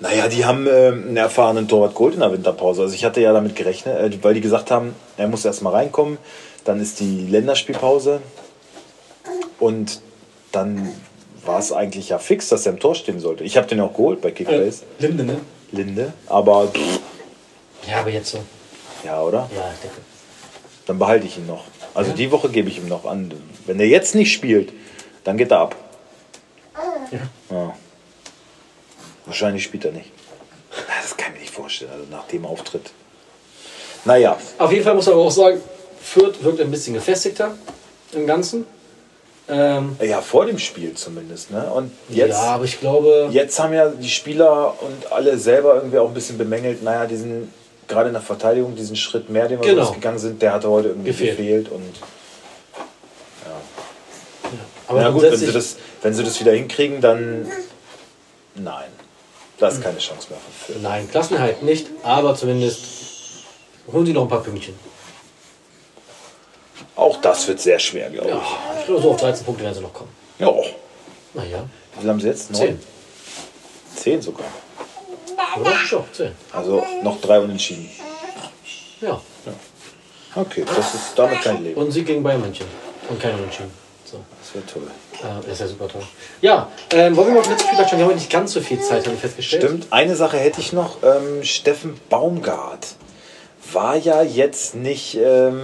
[0.02, 2.82] Naja, die haben ähm, einen erfahrenen Torwart geholt in der Winterpause.
[2.82, 5.70] Also ich hatte ja damit gerechnet, äh, weil die gesagt haben, er muss erst mal
[5.70, 6.18] reinkommen,
[6.66, 8.20] dann ist die Länderspielpause
[9.60, 10.02] und
[10.52, 10.92] dann
[11.46, 13.44] war es eigentlich ja fix, dass er im Tor stehen sollte.
[13.44, 15.38] Ich habe den auch geholt bei Kickbase, Linde, ne?
[15.72, 16.72] Linde, aber
[17.88, 18.40] Ja, aber jetzt so.
[19.06, 19.50] ja, oder?
[19.56, 19.98] Ja, ich denke.
[20.88, 21.64] Dann behalte ich ihn noch.
[21.94, 23.32] Also die Woche gebe ich ihm noch an.
[23.68, 24.74] Wenn er jetzt nicht spielt,
[25.24, 25.76] dann geht er ab.
[27.12, 27.56] Ja.
[27.56, 27.76] Ja.
[29.26, 30.10] Wahrscheinlich spielt er nicht.
[31.02, 32.92] Das kann ich mir nicht vorstellen, also nach dem Auftritt.
[34.06, 35.62] Naja, Auf jeden Fall muss man aber auch sagen,
[36.02, 37.56] Fürth wirkt ein bisschen gefestigter
[38.14, 38.66] im Ganzen.
[39.48, 41.52] Ähm, ja, vor dem Spiel zumindest.
[41.52, 41.64] Ne?
[41.74, 45.98] Und jetzt, ja, aber ich glaube, jetzt haben ja die Spieler und alle selber irgendwie
[45.98, 47.54] auch ein bisschen bemängelt, naja, diesen,
[47.88, 49.84] gerade in der Verteidigung, diesen Schritt mehr, den wir Genau.
[49.84, 51.38] rausgegangen sind, der hatte heute irgendwie Gefehlt.
[51.38, 51.70] gefehlt.
[51.70, 51.84] und
[54.88, 57.50] aber Na gut, wenn sie, das, wenn sie das wieder hinkriegen, dann
[58.56, 58.90] nein.
[59.58, 60.82] Da ist keine Chance mehr für Fürth.
[60.82, 62.80] Nein, Klassenheit nicht, aber zumindest
[63.92, 64.74] holen sie noch ein paar Pünktchen.
[66.96, 68.42] Auch das wird sehr schwer, glaube Ja,
[68.80, 70.10] ich glaube, so auf 13 Punkte werden sie noch kommen.
[70.40, 70.46] ich.
[70.46, 70.52] Ja.
[71.34, 71.64] Naja,
[71.96, 72.52] Wie viel haben sie jetzt?
[72.52, 72.60] Neun?
[72.60, 72.80] 10.
[73.96, 74.46] Zehn sogar.
[75.60, 75.72] Oder?
[75.72, 76.32] Ja, 10.
[76.52, 77.90] Also noch drei Unentschieden.
[79.00, 79.22] Ja.
[80.36, 81.80] Okay, das ist, damit kein Leben.
[81.80, 82.66] Und Sieg gegen Bayern München.
[83.10, 83.72] Und kein Unentschieden.
[84.12, 84.18] So.
[84.42, 84.84] Das wäre toll.
[85.22, 86.02] Äh, das ist ja super toll.
[86.42, 88.00] Ja, ähm, wollen wir mal auf den letzten Spieltag schauen?
[88.00, 89.64] Wir haben nicht ganz so viel Zeit, habe ich festgestellt.
[89.64, 90.98] Stimmt, eine Sache hätte ich noch.
[91.04, 92.96] Ähm, Steffen Baumgart
[93.72, 95.16] war ja jetzt nicht.
[95.16, 95.62] Ähm,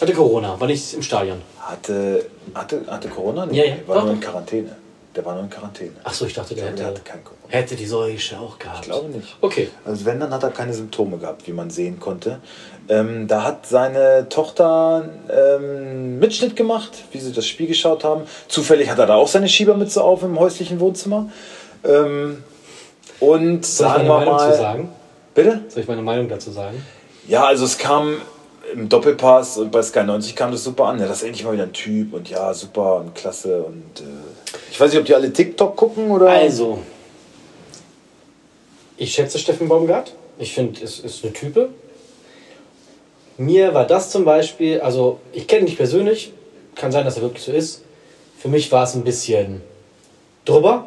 [0.00, 1.42] Hatte Corona, war nicht im Stadion.
[1.60, 3.44] hatte, hatte, hatte Corona?
[3.46, 4.20] Nee, Ja, ja, war doch, nur in.
[4.20, 4.76] Quarantäne.
[5.16, 5.92] Der war nur in Quarantäne.
[6.04, 7.42] Achso, ich dachte, der glaube, hätte, der hatte Corona.
[7.48, 8.78] hätte die Seuche auch gehabt.
[8.82, 9.36] Ich glaube nicht.
[9.40, 9.68] Okay.
[9.84, 12.38] Also wenn, dann hat er keine Symptome gehabt, wie man sehen konnte.
[12.88, 18.22] Ähm, da hat seine Tochter ähm, Mitschnitt gemacht, wie sie das Spiel geschaut haben.
[18.46, 21.28] Zufällig hat er da auch seine Schiebermütze auf im häuslichen Wohnzimmer.
[21.82, 22.44] Ähm,
[23.18, 24.54] und Soll ich sagen meine wir Meinung zu mal...
[24.56, 24.88] sagen?
[25.34, 25.60] Bitte?
[25.68, 26.84] Soll ich meine Meinung dazu sagen?
[27.26, 28.16] Ja, also es kam
[28.72, 31.00] im Doppelpass und bei Sky 90 kam das super an.
[31.00, 33.62] Ja, das ist endlich mal wieder ein Typ und ja, super und klasse.
[33.62, 34.04] Und äh,
[34.70, 36.28] ich weiß nicht, ob die alle TikTok gucken oder...
[36.28, 36.78] Also,
[38.96, 40.12] ich schätze Steffen Baumgart.
[40.38, 41.70] Ich finde, es ist eine Type.
[43.38, 46.32] Mir war das zum Beispiel, also ich kenne nicht persönlich,
[46.74, 47.82] kann sein, dass er wirklich so ist.
[48.38, 49.62] Für mich war es ein bisschen
[50.44, 50.86] drüber.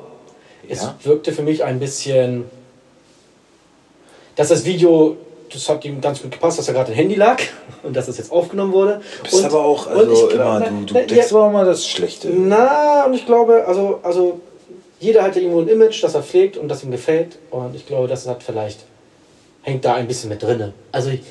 [0.68, 0.96] Es Ja.
[1.04, 2.46] wirkte für mich ein bisschen,
[4.36, 5.18] dass das Video,
[5.54, 7.42] das hat ihm ganz gut gepasst, dass er gerade ein Handy lag
[7.84, 9.02] und dass das jetzt aufgenommen wurde.
[9.24, 11.66] Du bist aber auch und also ich immer, du, du na, denkst ja, aber immer
[11.66, 12.30] das Schlechte.
[12.30, 14.42] na, und ich glaube, also, also
[15.00, 17.38] jeder hat ja irgendwo ein Image, das er pflegt und das ihm gefällt.
[17.52, 18.80] Und ich glaube, das hat vielleicht,
[19.62, 20.74] hängt da ein bisschen mit drinne.
[20.92, 21.22] Also, ich,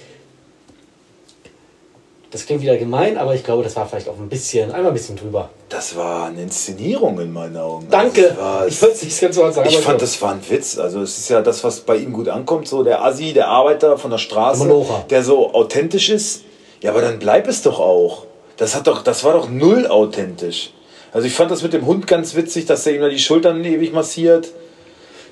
[2.32, 4.94] das klingt wieder gemein, aber ich glaube, das war vielleicht auch ein bisschen, einmal ein
[4.94, 5.50] bisschen drüber.
[5.68, 7.86] Das war eine Inszenierung in meinen Augen.
[7.90, 8.34] Danke!
[8.66, 9.68] Ich wollte es nicht ganz so sagen.
[9.68, 10.78] ich fand, das war ein Witz.
[10.78, 12.66] Also es ist ja das, was bei ihm gut ankommt.
[12.66, 16.44] So der Assi, der Arbeiter von der Straße, Der der so authentisch ist.
[16.80, 18.24] Ja, aber dann bleib es doch auch.
[18.56, 20.72] Das, hat doch, das war doch null authentisch.
[21.12, 23.62] Also ich fand das mit dem Hund ganz witzig, dass er ihm da die Schultern
[23.62, 24.48] ewig massiert.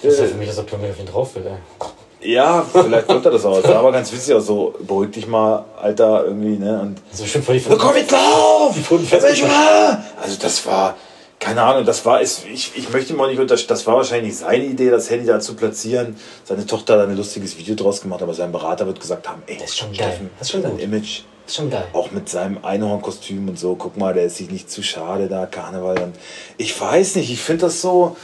[0.03, 1.89] Das ist ja für mich, als ob Tommy auf ihn drauf will, ey.
[2.23, 3.61] Ja, vielleicht wollte er das auch.
[3.61, 4.47] Das sah aber ganz witzig aus.
[4.47, 6.81] So, beruhig dich mal, Alter, irgendwie, ne?
[6.81, 8.75] Und Das ist bestimmt voll die Oh, komm jetzt lauf!
[8.75, 9.07] Die Pfoten!
[10.23, 10.97] Also das war,
[11.39, 14.65] keine Ahnung, das war, es, ich, ich möchte mal nicht unter, das war wahrscheinlich seine
[14.65, 16.17] Idee, das Handy da zu platzieren.
[16.45, 19.57] Seine Tochter hat ein lustiges Video draus gemacht, aber sein Berater wird gesagt haben, ey,
[19.59, 20.21] Das ist schon geil.
[20.39, 20.83] Das ist schon sein gut.
[20.83, 21.87] Image, ist schon geil.
[21.95, 25.47] auch mit seinem Einhornkostüm und so, guck mal, der ist sich nicht zu schade da,
[25.47, 25.99] Karneval.
[26.03, 26.17] Und
[26.59, 28.17] ich weiß nicht, ich finde das so,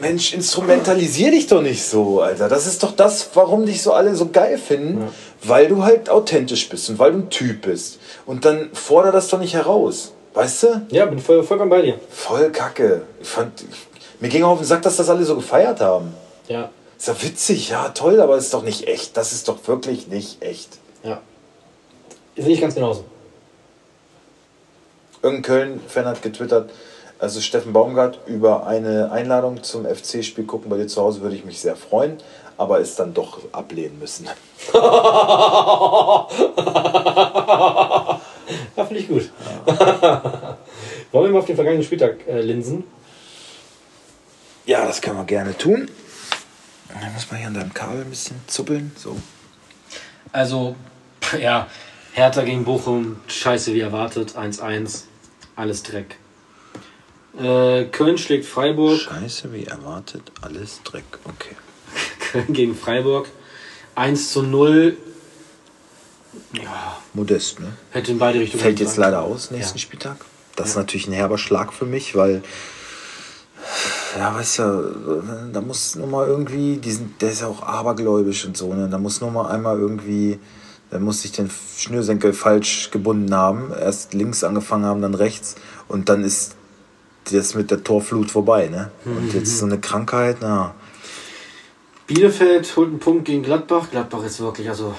[0.00, 2.48] Mensch, instrumentalisier dich doch nicht so, Alter.
[2.48, 5.08] Das ist doch das, warum dich so alle so geil finden,
[5.42, 7.98] weil du halt authentisch bist und weil du ein Typ bist.
[8.26, 10.12] Und dann forder das doch nicht heraus.
[10.34, 10.86] Weißt du?
[10.90, 12.00] Ja, bin voll, vollkommen bei dir.
[12.10, 13.02] Voll kacke.
[13.20, 13.64] Ich fand,
[14.20, 16.14] mir ging auf den Sack, dass das alle so gefeiert haben.
[16.48, 19.16] Ja, Ist doch witzig, ja, toll, aber ist doch nicht echt.
[19.16, 20.78] Das ist doch wirklich nicht echt.
[21.04, 21.20] ja.
[22.36, 23.04] Sehe ich ganz genauso.
[25.22, 26.70] Irgendein Köln-Fan hat getwittert,
[27.20, 31.44] also Steffen Baumgart über eine Einladung zum FC-Spiel gucken bei dir zu Hause würde ich
[31.44, 32.18] mich sehr freuen,
[32.56, 34.28] aber es dann doch ablehnen müssen.
[38.76, 39.30] Ja, finde ich gut.
[41.12, 42.82] Wollen wir mal auf den vergangenen Spieltag äh, linsen?
[44.66, 45.90] Ja, das kann man gerne tun.
[46.88, 48.92] Dann muss man hier an deinem Kabel ein bisschen zuppeln.
[48.96, 49.16] So.
[50.32, 50.74] Also,
[51.38, 51.66] ja,
[52.12, 55.04] Hertha gegen Bochum, scheiße wie erwartet, 1-1,
[55.56, 56.16] alles Dreck.
[57.38, 61.04] Äh, Köln schlägt Freiburg, Scheiße, wie erwartet, alles Dreck.
[61.24, 61.56] Okay.
[62.32, 63.28] Köln gegen Freiburg,
[63.94, 64.96] 1 zu 0.
[66.52, 67.72] Ja, Modest, ne?
[67.90, 68.62] hätte in beide Richtungen.
[68.62, 69.82] Fällt jetzt leider aus, nächsten Ja.
[69.82, 70.16] Spieltag.
[70.56, 72.42] Das ist natürlich ein herber Schlag für mich, weil,
[74.16, 78.44] ja, weißt du, da muss nur mal irgendwie, die sind, der ist ja auch abergläubisch
[78.44, 78.88] und so, ne?
[78.88, 80.38] Da muss nur mal einmal irgendwie,
[80.90, 83.72] da muss sich den Schnürsenkel falsch gebunden haben.
[83.72, 85.54] Erst links angefangen haben, dann rechts
[85.88, 86.56] und dann ist
[87.36, 88.90] das mit der Torflut vorbei, ne?
[89.04, 90.74] Und jetzt so eine Krankheit, na.
[92.06, 93.90] Bielefeld holt einen Punkt gegen Gladbach.
[93.90, 94.94] Gladbach ist wirklich, also,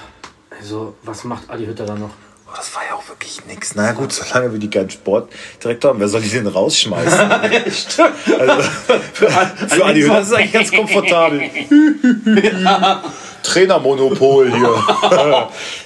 [0.58, 2.12] also was macht Adi Hütter da noch?
[2.48, 3.76] Oh, das war ja auch wirklich nix.
[3.76, 7.20] Naja gut, solange wir die keinen Sportdirektor haben, wer soll die denn rausschmeißen?
[8.40, 8.64] Also,
[9.14, 11.42] für, für Adi Hütter ist es eigentlich ganz komfortabel.
[13.44, 14.84] Trainermonopol hier.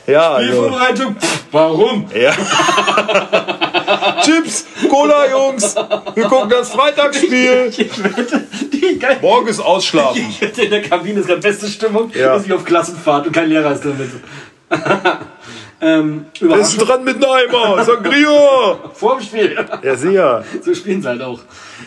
[0.13, 0.47] ja, also.
[0.51, 1.15] Spielvorbereitung.
[1.51, 2.09] Warum?
[2.13, 2.33] Ja.
[4.23, 5.75] Chips, Cola, Jungs.
[6.15, 7.71] Wir gucken das Freitagsspiel.
[7.77, 9.17] Ich wette, die geil.
[9.21, 10.25] Morgen ist Ausschlafen.
[10.29, 12.11] Ich wette, in der Kabine ist gerade beste Stimmung.
[12.13, 12.35] Ja.
[12.35, 14.09] Ist wie auf Klassenfahrt und kein Lehrer ist damit.
[15.81, 17.83] ähm, ist dran mit Neimer?
[17.83, 18.79] Sangria.
[18.93, 19.57] vor dem Spiel.
[19.83, 20.43] Ja, sicher.
[20.63, 21.39] So spielen sie halt auch.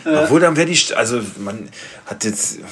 [0.05, 1.67] Obwohl, dann wäre die, St- also man
[2.05, 2.63] hat jetzt, ich,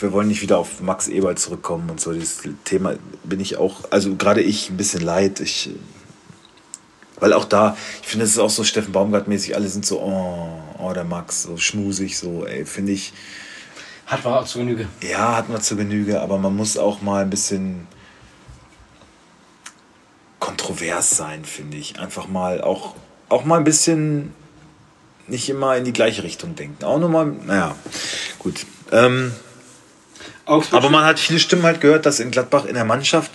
[0.00, 3.80] wir wollen nicht wieder auf Max Eberl zurückkommen und so, dieses Thema bin ich auch,
[3.90, 5.70] also gerade ich ein bisschen leid, ich,
[7.20, 10.62] weil auch da, ich finde, es ist auch so Steffen Baumgart-mäßig, alle sind so, oh,
[10.78, 13.12] oh, der Max, so schmusig, so, ey, finde ich,
[14.06, 14.88] Hat war auch zu Genüge.
[15.00, 17.86] ja, hat man zu Genüge, aber man muss auch mal ein bisschen
[20.38, 22.00] kontrovers sein, finde ich.
[22.00, 22.94] Einfach mal auch,
[23.28, 24.32] auch mal ein bisschen
[25.28, 26.84] nicht immer in die gleiche Richtung denken.
[26.84, 27.76] Auch nur mal, naja,
[28.40, 28.66] gut.
[28.90, 29.32] Ähm,
[30.46, 30.82] Augsburg.
[30.82, 33.30] aber man hat viele Stimmen halt gehört, dass in Gladbach in der Mannschaft,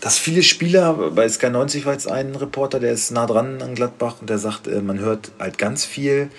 [0.00, 3.74] dass viele Spieler, bei Sky 90 war jetzt ein Reporter, der ist nah dran an
[3.74, 6.30] Gladbach und der sagt, äh, man hört halt ganz viel,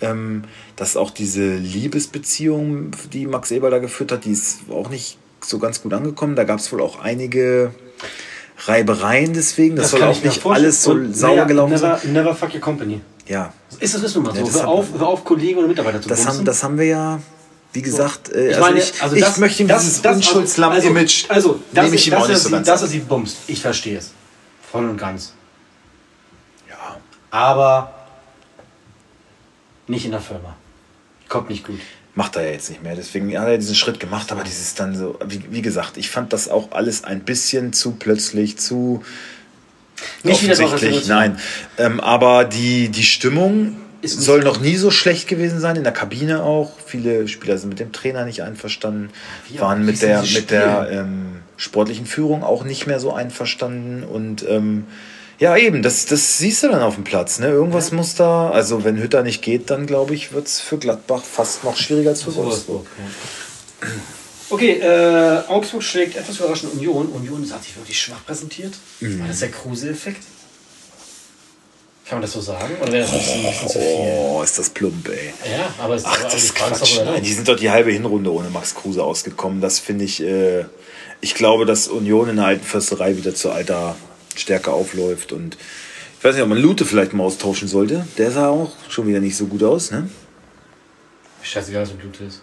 [0.00, 0.44] ähm,
[0.76, 5.58] dass auch diese Liebesbeziehung, die Max Eber da geführt hat, die ist auch nicht so
[5.58, 6.36] ganz gut angekommen.
[6.36, 7.72] Da gab es wohl auch einige
[8.66, 9.76] Reibereien deswegen.
[9.76, 12.12] Das, soll kann auch nicht alles so Und, naja, gelaufen never, sein.
[12.12, 13.00] Never fuck your company.
[13.26, 14.52] Ja, Ist das wissen wir mal Ja, so?
[14.52, 17.20] das hör, auf, hör auf, Kollegen oder Mitarbeiter zu das haben, das haben wir ja,
[17.78, 21.26] wie gesagt, äh, Ich also meine, ich, also ich das- möchte ihm das- dieses Unschuldslamm-Image,
[21.28, 23.36] Also, also nehme ich ist- ihm das, auch nicht so ganz Das ist sie bumst.
[23.46, 24.10] Ich verstehe es.
[24.72, 25.32] Voll und ganz.
[26.68, 26.96] Ja.
[27.30, 27.94] Aber
[29.86, 30.56] nicht in der Firma.
[31.28, 31.78] Kommt nicht gut.
[32.16, 32.96] Macht er ja jetzt nicht mehr.
[32.96, 36.32] Deswegen hat er diesen Schritt gemacht, aber dieses dann so, wie, wie gesagt, ich fand
[36.32, 39.04] das auch alles ein bisschen zu plötzlich, zu
[40.24, 41.06] Nicht offensichtlich.
[41.06, 41.38] Nein.
[41.76, 45.84] Ähm, aber die, die Stimmung Nicht soll so- noch nie so schlecht gewesen sein, in
[45.84, 46.70] der Kabine auch.
[46.86, 49.10] Viele Spieler sind mit dem Trainer nicht einverstanden,
[49.48, 54.46] Wie waren mit der, mit der ähm, sportlichen Führung auch nicht mehr so einverstanden und
[54.48, 54.86] ähm,
[55.40, 57.38] ja, eben, das, das siehst du dann auf dem Platz.
[57.38, 57.46] Ne?
[57.46, 61.22] Irgendwas muss da, also wenn Hütter nicht geht, dann glaube ich, wird es für Gladbach
[61.22, 62.86] fast noch schwieriger als für Wolfsburg.
[62.98, 63.88] ja.
[64.50, 67.06] Okay, äh, Augsburg schlägt etwas überraschend Union.
[67.08, 68.72] Union hat sich wirklich schwach präsentiert.
[69.00, 69.20] Mhm.
[69.20, 70.22] War das der Kruse-Effekt?
[72.08, 72.74] Kann man das so sagen?
[72.80, 74.12] Oder wäre das bisschen, ein bisschen zu viel?
[74.18, 75.34] Oh, ist das plump, ey.
[75.44, 77.00] Ja, aber es Ach, aber das die ist Quatsch.
[77.04, 79.60] Nein, die sind doch die halbe Hinrunde ohne Max Kruse ausgekommen.
[79.60, 80.64] Das finde ich, äh,
[81.20, 83.94] ich glaube, dass Union in der alten Försterei wieder zu alter
[84.36, 85.32] Stärke aufläuft.
[85.32, 85.58] Und
[86.18, 88.08] ich weiß nicht, ob man Lute vielleicht mal austauschen sollte.
[88.16, 90.08] Der sah auch schon wieder nicht so gut aus, ne?
[91.42, 92.40] Scheißegal, was mit Blut ist.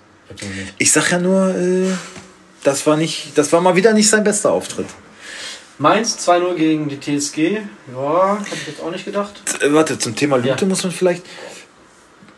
[0.78, 1.88] Ich sag ja nur, äh,
[2.64, 4.88] das war nicht, das war mal wieder nicht sein bester Auftritt.
[5.78, 7.60] Mainz 2-0 gegen die TSG.
[7.94, 9.34] Ja, hab ich jetzt auch nicht gedacht.
[9.62, 10.66] Äh, warte, zum Thema Lute Ja.
[10.68, 11.26] muss man vielleicht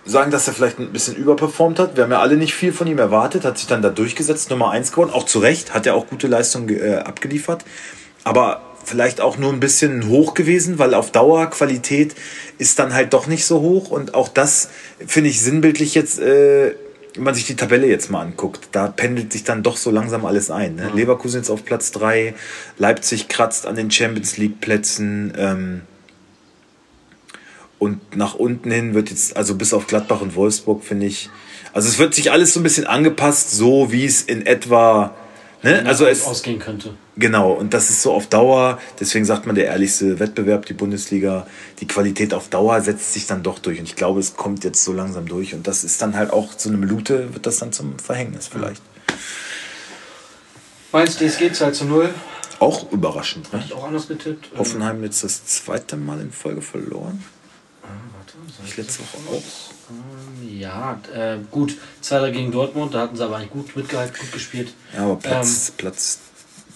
[0.06, 1.96] sagen, dass er vielleicht ein bisschen überperformt hat.
[1.98, 4.72] Wir haben ja alle nicht viel von ihm erwartet, hat sich dann da durchgesetzt, Nummer
[4.72, 7.64] 1 geworden, auch zu Recht, hat er auch gute Leistungen ge- äh, abgeliefert.
[8.24, 12.16] Aber vielleicht auch nur ein bisschen hoch gewesen, weil auf Dauer Qualität
[12.58, 13.92] ist dann halt doch nicht so hoch.
[13.92, 14.70] Und auch das
[15.06, 16.74] finde ich sinnbildlich jetzt, äh,
[17.18, 20.26] wenn man sich die Tabelle jetzt mal anguckt, da pendelt sich dann doch so langsam
[20.26, 20.76] alles ein.
[20.76, 20.92] Ne?
[20.94, 22.36] Leverkusen jetzt auf Platz 3,
[22.78, 25.34] Leipzig kratzt an den Champions League Plätzen.
[25.36, 25.82] Ähm,
[27.80, 31.30] und nach unten hin wird jetzt, also bis auf Gladbach und Wolfsburg, finde ich,
[31.74, 35.16] also es wird sich alles so ein bisschen angepasst, so wie es in etwa,
[35.64, 35.84] ne?
[35.86, 36.94] Also es, ausgehen könnte.
[37.16, 41.48] genau, und das ist so auf Dauer, deswegen sagt man der ehrlichste Wettbewerb, die Bundesliga,
[41.80, 44.84] die Qualität auf Dauer setzt sich dann doch durch und ich glaube, es kommt jetzt
[44.84, 47.72] so langsam durch und das ist dann halt auch zu einem Lute, wird das dann
[47.72, 48.82] zum Verhängnis vielleicht.
[50.92, 52.14] Mainz TSG 2 zu 0.
[52.60, 53.62] Auch überraschend, ne?
[53.66, 54.50] Ich auch anders getippt.
[54.58, 57.24] Hoffenheim jetzt das zweite Mal in Folge verloren.
[57.84, 59.44] warte, soll Ich letzte Woche auch.
[60.42, 61.76] Ähm, Ja, äh, gut.
[62.02, 64.74] 2 gegen Dortmund, da hatten sie aber eigentlich gut mitgehalten, gut gespielt.
[64.96, 66.20] Ja, aber Platz, Platz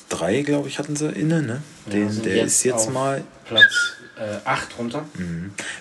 [0.09, 1.61] 3, glaube ich, hatten sie inne, ne?
[1.85, 3.95] Den, sind der ist jetzt mal, Platz
[4.45, 5.05] 8 runter.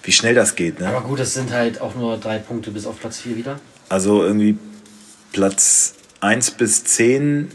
[0.03, 0.89] wie schnell das geht, ne?
[0.89, 3.61] Aber gut, das sind halt auch nur drei Punkte bis auf Platz 4 wieder.
[3.89, 4.57] Also irgendwie
[5.33, 7.51] Platz 1 bis 10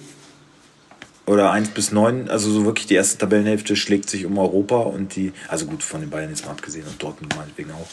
[1.25, 5.15] oder 1 bis 9, also so wirklich die erste Tabellenhälfte schlägt sich um Europa und
[5.15, 7.87] die, also gut, von den Bayern jetzt mal abgesehen und Dortmund meinetwegen auch.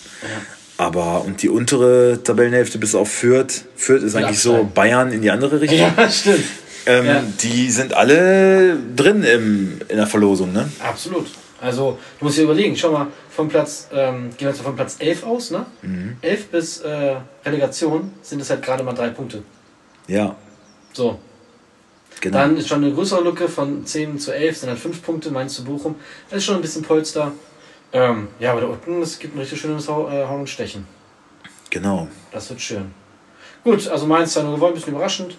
[0.82, 4.68] Aber und die untere Tabellenhälfte bis auf Fürth, Fürth ist eigentlich so.
[4.74, 5.78] Bayern in die andere Richtung.
[5.78, 6.44] Ja, stimmt.
[6.86, 7.22] Ähm, Ja.
[7.40, 10.68] Die sind alle drin im, in der Verlosung, ne?
[10.80, 11.26] Absolut.
[11.60, 14.74] Also, du musst dir überlegen, schau mal, vom Platz, ähm, gehen wir jetzt mal von
[14.74, 15.64] Platz 11 aus, ne?
[16.20, 17.14] 11 bis äh,
[17.46, 19.44] Relegation sind es halt gerade mal drei Punkte.
[20.08, 20.34] Ja,
[20.92, 21.20] So.
[22.20, 22.38] genau.
[22.38, 25.54] Dann ist schon eine größere Lücke von 10 zu 11, sind halt 5 Punkte, Mainz
[25.54, 25.94] zu Bochum.
[26.30, 27.30] Das ist schon ein bisschen Polster.
[27.92, 30.86] Ähm, ja, aber da unten, es gibt ein richtig schönes äh, Hauen und Stechen.
[31.70, 32.08] genau.
[32.30, 32.94] Das wird schön.
[33.64, 35.36] Gut, also Mainz 2-0 gewonnen, ein bisschen überraschend.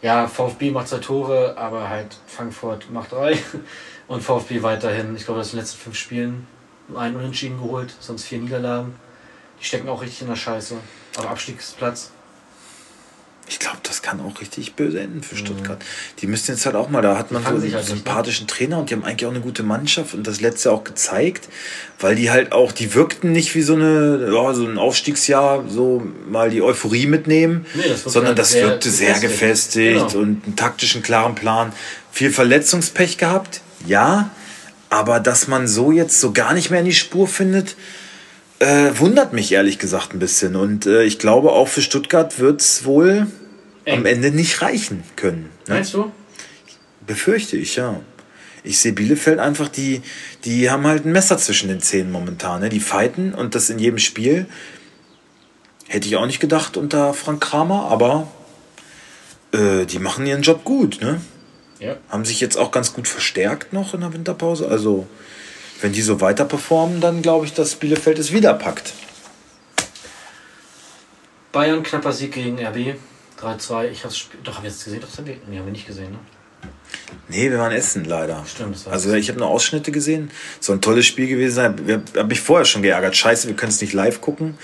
[0.00, 3.38] Ja, VfB macht zwei Tore, aber halt Frankfurt macht drei.
[4.08, 6.46] Und VfB weiterhin, ich glaube, das in den letzten fünf Spielen
[6.96, 8.94] einen Unentschieden geholt, sonst vier Niederlagen.
[9.60, 10.76] Die stecken auch richtig in der Scheiße.
[11.18, 12.12] Aber Abstiegsplatz.
[13.50, 15.82] Ich glaube, das kann auch richtig böse enden für Stuttgart.
[16.20, 18.90] Die müssten jetzt halt auch mal, da hat man so einen halt sympathischen Trainer und
[18.90, 21.48] die haben eigentlich auch eine gute Mannschaft und das letzte auch gezeigt,
[21.98, 26.02] weil die halt auch, die wirkten nicht wie so eine, ja, so ein Aufstiegsjahr, so
[26.28, 29.32] mal die Euphorie mitnehmen, Nee, das sondern halt das sehr wirkte sehr gefestigt.
[29.32, 30.22] gefestigt Genau.
[30.22, 31.72] und einen taktischen, klaren Plan.
[32.12, 34.30] Viel Verletzungspech gehabt, ja,
[34.90, 37.76] aber dass man so jetzt so gar nicht mehr in die Spur findet,
[38.58, 40.56] äh, wundert mich ehrlich gesagt ein bisschen.
[40.56, 43.26] Und äh, ich glaube, auch für Stuttgart wird es wohl
[43.84, 43.98] Eng.
[43.98, 45.50] am Ende nicht reichen können.
[45.66, 45.74] Ne?
[45.74, 46.10] Meinst du?
[47.06, 48.00] Befürchte ich, ja.
[48.64, 50.02] Ich sehe Bielefeld einfach, die,
[50.44, 52.60] die haben halt ein Messer zwischen den Zähnen momentan.
[52.60, 52.68] Ne?
[52.68, 54.46] Die fighten und das in jedem Spiel.
[55.86, 58.28] Hätte ich auch nicht gedacht unter Frank Kramer, aber
[59.52, 61.00] äh, die machen ihren Job gut.
[61.00, 61.20] Ne?
[61.78, 61.96] Ja.
[62.10, 64.68] Haben sich jetzt auch ganz gut verstärkt noch in der Winterpause.
[64.68, 65.06] Also,
[65.80, 68.92] wenn die so weiter performen, dann glaube ich, dass Bielefeld es wieder packt.
[71.52, 72.96] Bayern, knapper Sieg gegen RB.
[73.40, 73.90] 3-2.
[73.90, 74.26] Ich hab's.
[74.42, 75.00] Doch, haben wir jetzt gesehen?
[75.00, 76.18] Doch, das haben wir, nee, haben wir nicht gesehen, ne?
[77.28, 78.44] Nee, wir waren essen leider.
[78.46, 80.30] Stimmt, das Also ich habe nur Ausschnitte gesehen.
[80.60, 82.02] Soll ein tolles Spiel gewesen sein.
[82.16, 83.16] Habe mich vorher schon geärgert.
[83.16, 84.58] Scheiße, wir können es nicht live gucken.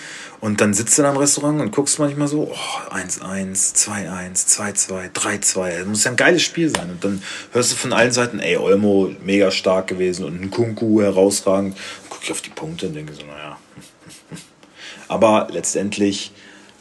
[0.44, 5.10] Und dann sitzt du da im Restaurant und guckst manchmal so, oh, 1-1, 2-1, 2-2,
[5.10, 5.78] 3-2.
[5.78, 6.90] Das muss ja ein geiles Spiel sein.
[6.90, 11.00] Und dann hörst du von allen Seiten, ey, Olmo mega stark gewesen und ein Kunku
[11.00, 11.78] herausragend.
[11.78, 13.56] Dann guck ich auf die Punkte und denke so, naja.
[15.08, 16.30] Aber letztendlich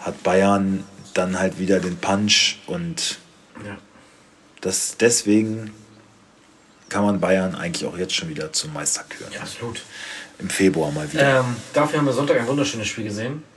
[0.01, 3.17] hat Bayern dann halt wieder den Punch und
[3.65, 3.77] Ja.
[4.59, 5.71] das deswegen
[6.89, 9.31] kann man Bayern eigentlich auch jetzt schon wieder zum Meister küren.
[9.31, 9.81] Ja, absolut.
[10.39, 11.39] Im Februar mal wieder.
[11.39, 13.52] Ähm, dafür haben wir Sonntag ein wunderschönes Spiel gesehen.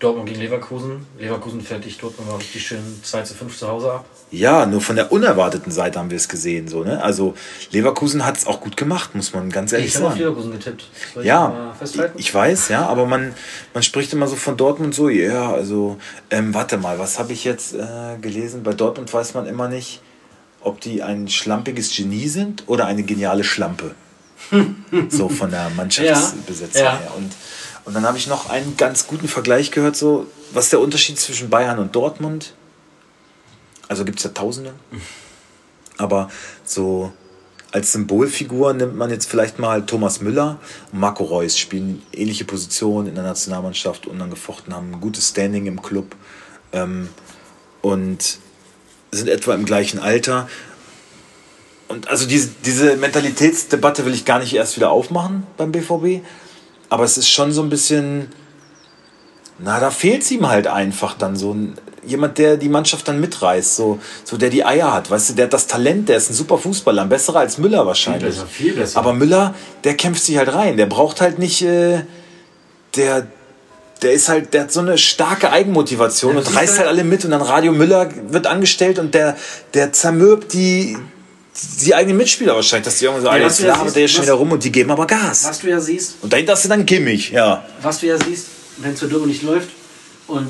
[0.00, 1.06] Dortmund gegen Leverkusen.
[1.18, 4.04] Leverkusen fertig Dortmund mal richtig schön 2 zu 5 zu Hause ab.
[4.30, 6.68] Ja, nur von der unerwarteten Seite haben wir es gesehen.
[6.68, 7.02] So, ne?
[7.02, 7.34] Also
[7.70, 10.22] Leverkusen hat es auch gut gemacht, muss man ganz ehrlich Ich habe auf sagen.
[10.22, 10.84] Leverkusen getippt.
[11.14, 12.18] Soll ich Ja, festhalten.
[12.18, 13.34] ich weiß, ja, aber man,
[13.74, 15.98] man spricht immer so von Dortmund so, ja, also,
[16.30, 18.62] ähm, warte mal, was habe ich jetzt äh, gelesen?
[18.62, 20.00] Bei Dortmund weiß man immer nicht,
[20.62, 23.94] ob die ein schlampiges Genie sind oder eine geniale Schlampe.
[25.10, 26.98] so von der Mannschaftsbesetzung Ja, ja.
[27.00, 27.10] her.
[27.18, 27.30] Und,
[27.84, 31.18] und dann habe ich noch einen ganz guten Vergleich gehört, so, was ist der Unterschied
[31.18, 32.54] zwischen Bayern und Dortmund?
[33.88, 34.74] Also gibt es ja Tausende.
[35.98, 36.30] Aber
[36.64, 37.12] so
[37.72, 40.58] als Symbolfigur nimmt man jetzt vielleicht mal Thomas Müller
[40.92, 45.80] und Marco Reus, spielen ähnliche Positionen in der Nationalmannschaft, unangefochten, haben ein gutes Standing im
[45.80, 46.16] Club
[46.72, 47.08] ähm,
[47.80, 48.38] und
[49.12, 50.48] sind etwa im gleichen Alter.
[51.88, 56.24] Und also diese, diese Mentalitätsdebatte will ich gar nicht erst wieder aufmachen beim BVB,
[56.90, 58.28] aber es ist schon so ein bisschen,
[59.58, 61.74] na, da fehlt es ihm halt einfach dann so ein,
[62.04, 65.44] jemand, der die Mannschaft dann mitreißt, so, so der die Eier hat, weißt du, der
[65.46, 68.34] hat das Talent, der ist ein super Fußballer, ein besserer als Müller wahrscheinlich.
[68.36, 68.98] besser, viel besser.
[68.98, 72.02] Aber Müller, der kämpft sich halt rein, der braucht halt nicht, äh,
[72.96, 73.26] der,
[74.02, 77.04] der ist halt, der hat so eine starke Eigenmotivation Ja, und reißt du- halt alle
[77.04, 79.36] mit und dann Radio Müller wird angestellt und der,
[79.74, 80.96] der zermürbt die,
[81.82, 84.34] die eigenen Mitspieler wahrscheinlich, dass die irgendwie so, Ja, jetzt ja labert der schon wieder
[84.34, 85.44] rum und die geben aber Gas.
[85.48, 87.64] Was du ja siehst, Und dahinter hast du dann Kimmich, ja.
[87.82, 88.46] was du ja siehst,
[88.78, 89.68] wenn es für Dortmund nicht läuft
[90.26, 90.48] und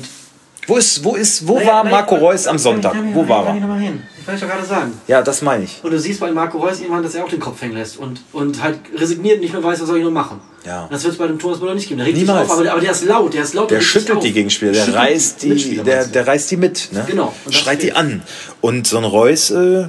[0.67, 2.93] Wo ist, wo ist, wo Naja, war naja, Marco Reus am ich- Sonntag?
[2.93, 3.67] ich- ich- Wo ich- war ich er?
[3.67, 4.03] mal hin.
[4.21, 4.93] Ich wollte doch gerade sagen.
[5.07, 5.79] Ja, das meine ich.
[5.83, 8.21] Und du siehst bei Marco Reus irgendwann, dass er auch den Kopf hängen lässt und,
[8.31, 10.39] und halt resigniert und nicht mehr weiß, was soll ich noch machen.
[10.63, 10.87] Ja.
[10.91, 11.97] Das wird es bei dem Thomas Müller nicht geben.
[11.97, 12.47] Der regt Niemals.
[12.51, 13.71] auf, aber, aber der ist laut, der ist laut.
[13.71, 14.23] Der schüttelt auf.
[14.23, 17.03] die Gegenspieler, der Schüttelt reißt die, der, der reißt die mit, ne?
[17.09, 18.21] Genau, und Schreit die an.
[18.61, 19.87] Und so ein Reus, äh,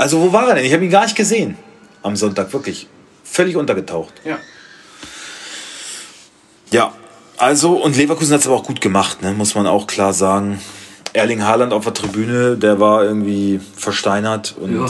[0.00, 0.64] also wo war er denn?
[0.64, 1.56] Ich habe ihn gar nicht gesehen
[2.02, 2.88] am Sonntag, wirklich.
[3.24, 4.14] Völlig untergetaucht.
[4.24, 4.38] Ja.
[6.70, 6.94] Ja,
[7.36, 9.32] also, und Leverkusen hat es aber auch gut gemacht, ne?
[9.32, 10.60] muss man auch klar sagen.
[11.12, 14.86] Erling Haaland auf der Tribüne, der war irgendwie versteinert und Ja.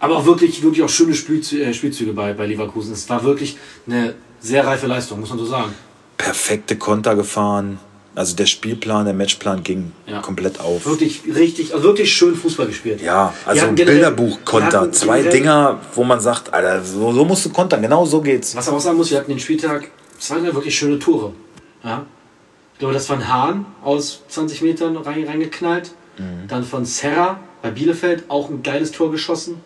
[0.00, 2.92] Aber auch wirklich, wirklich auch schöne Spielzü äh, Spielzüge bei, bei Leverkusen.
[2.92, 3.56] Es war wirklich
[3.86, 5.72] eine sehr reife Leistung, muss man so sagen.
[6.18, 7.78] perfekte Konter gefahren.
[8.16, 10.20] Also der Spielplan, der Matchplan ging Ja.
[10.20, 10.86] komplett auf.
[10.86, 13.00] Wirklich richtig, also wirklich schön Fußball gespielt.
[13.02, 14.92] Ja, also die Bilderbuch-Konter.
[14.92, 17.82] Zwei Dinger, wo man sagt, Alter, so, so musst du kontern.
[17.82, 18.54] Genau so geht's.
[18.54, 21.32] Was man auch sagen muss, wir hatten den Spieltag zwei, wirklich schöne Tore.
[21.82, 22.06] Ja?
[22.74, 25.90] Ich glaube, das war ein Hahn aus 20 Metern rein, reingeknallt.
[26.18, 26.46] Mhm.
[26.48, 29.56] Dann von Serra bei Bielefeld auch ein geiles Tor geschossen.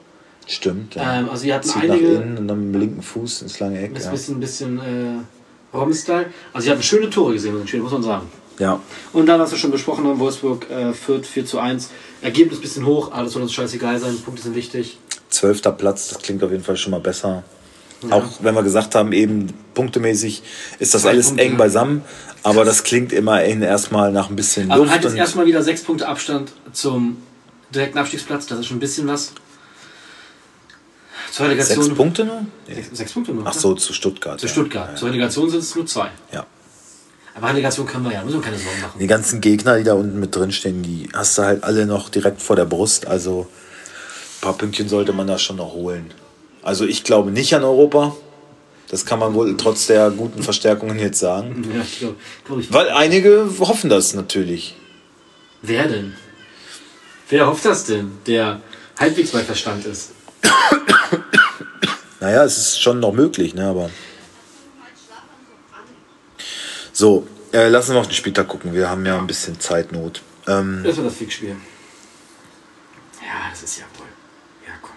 [0.47, 0.95] Stimmt.
[0.95, 1.19] Ja.
[1.19, 3.61] Ähm, also wir hatten Zieht einige- nach innen und dann mit dem linken Fuß ins
[3.61, 3.95] lange Eck.
[3.95, 4.11] Ein Ja.
[4.11, 4.83] bisschen, bisschen äh,
[5.73, 6.27] Robben-Style.
[6.53, 8.27] Also wir hatten schöne Tore gesehen, muss man sagen.
[8.59, 8.81] ja.
[9.13, 11.91] Und dann, was wir schon besprochen haben, Wolfsburg äh, führt 4 zu 1.
[12.23, 14.17] Ergebnis ein bisschen hoch, das soll uns scheißegal sein.
[14.25, 14.99] Punkte sind wichtig.
[15.29, 17.45] Zwölfter Platz, das klingt auf jeden Fall schon mal besser.
[18.11, 20.43] Auch wenn wir gesagt haben, eben punktemäßig
[20.79, 21.59] ist das Zwei alles Punkte, eng ja.
[21.59, 22.03] beisammen.
[22.45, 25.05] Aber das klingt immerhin erstmal nach ein bisschen Also man Luft.
[25.05, 27.17] hat jetzt erstmal wieder 6 Punkte Abstand zum
[27.75, 28.47] direkten Abstiegsplatz.
[28.47, 29.33] Das ist schon ein bisschen was.
[31.39, 31.85] Zur Relegation.
[31.85, 32.47] Sechs Punkte nur?
[32.67, 33.47] Sechs, sechs Punkte nur.
[33.47, 34.41] Ach so, zu Stuttgart.
[34.41, 34.53] Zu ja.
[34.53, 34.89] Stuttgart.
[34.91, 36.11] Ja, Zur Relegation sind es nur zwei.
[36.33, 36.45] ja.
[37.37, 38.99] Aber Relegation können wir ja, müssen wir keine Sorgen machen.
[38.99, 42.09] Die ganzen Gegner, die da unten mit drin stehen, die hast du halt alle noch
[42.09, 43.07] direkt vor der Brust.
[43.07, 46.11] Also ein paar Pünktchen sollte man da schon noch holen.
[46.65, 48.17] Also ich glaube nicht an Europa.
[48.91, 51.63] Das kann man wohl trotz der guten Verstärkungen jetzt sagen.
[51.73, 52.73] Ja, ich glaube glaub ich.
[52.73, 54.75] Weil einige hoffen das natürlich.
[55.63, 56.15] Wer denn?
[57.29, 58.61] Wer hofft das denn, der
[58.99, 60.11] halbwegs bei Verstand ist?
[62.21, 63.67] Naja, es ist schon noch möglich, ne?
[63.69, 63.91] Aber.
[66.93, 68.75] So, äh, lassen wir auf den Spieltag gucken.
[68.75, 70.23] Wir haben ja ein bisschen Zeitnot.
[70.49, 71.51] Ähm, Das war das Fixspiel.
[73.21, 74.07] Ja, das ist ja wohl.
[74.67, 74.97] Ja, komm.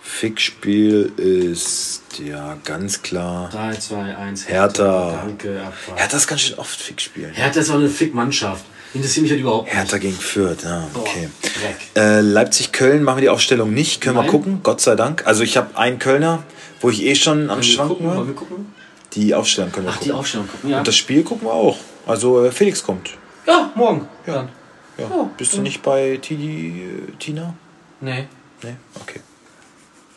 [0.00, 3.50] Fixspiel ist ja ganz klar.
[3.50, 4.48] 3, 2, 1.
[4.48, 5.22] Hertha.
[5.26, 5.98] Danke, Abfahrt.
[6.00, 7.32] Hertha ist ganz schön oft Fixspielen.
[7.34, 8.64] Hertha ist auch eine Fick-Mannschaft.
[8.94, 9.76] Interessiert mich halt überhaupt nicht.
[9.76, 11.28] Hertha gegen Fürth, ja, okay.
[11.42, 11.76] Dreck.
[11.94, 14.00] Äh, Leipzig-Köln machen wir die Aufstellung nicht.
[14.00, 14.24] Können Nein.
[14.26, 15.26] wir gucken, Gott sei Dank.
[15.26, 16.42] Also ich habe einen Kölner,
[16.80, 18.06] wo ich eh schon am Schwanken gucken?
[18.16, 18.26] War.
[18.26, 18.72] wir gucken?
[19.12, 20.18] Die Aufstellung können wir Ach, die gucken.
[20.20, 20.78] Aufstellung gucken, ja.
[20.78, 21.76] Und das Spiel gucken wir auch.
[22.06, 23.10] Also äh, Felix kommt.
[23.46, 24.08] Ja, morgen.
[24.26, 24.34] Ja.
[24.34, 24.48] Dann.
[24.96, 25.06] Ja.
[25.10, 27.54] Oh, Bist du nicht bei Tidi, äh, Tina?
[28.00, 28.26] Nee,
[28.62, 28.74] Nee?
[29.00, 29.20] Okay.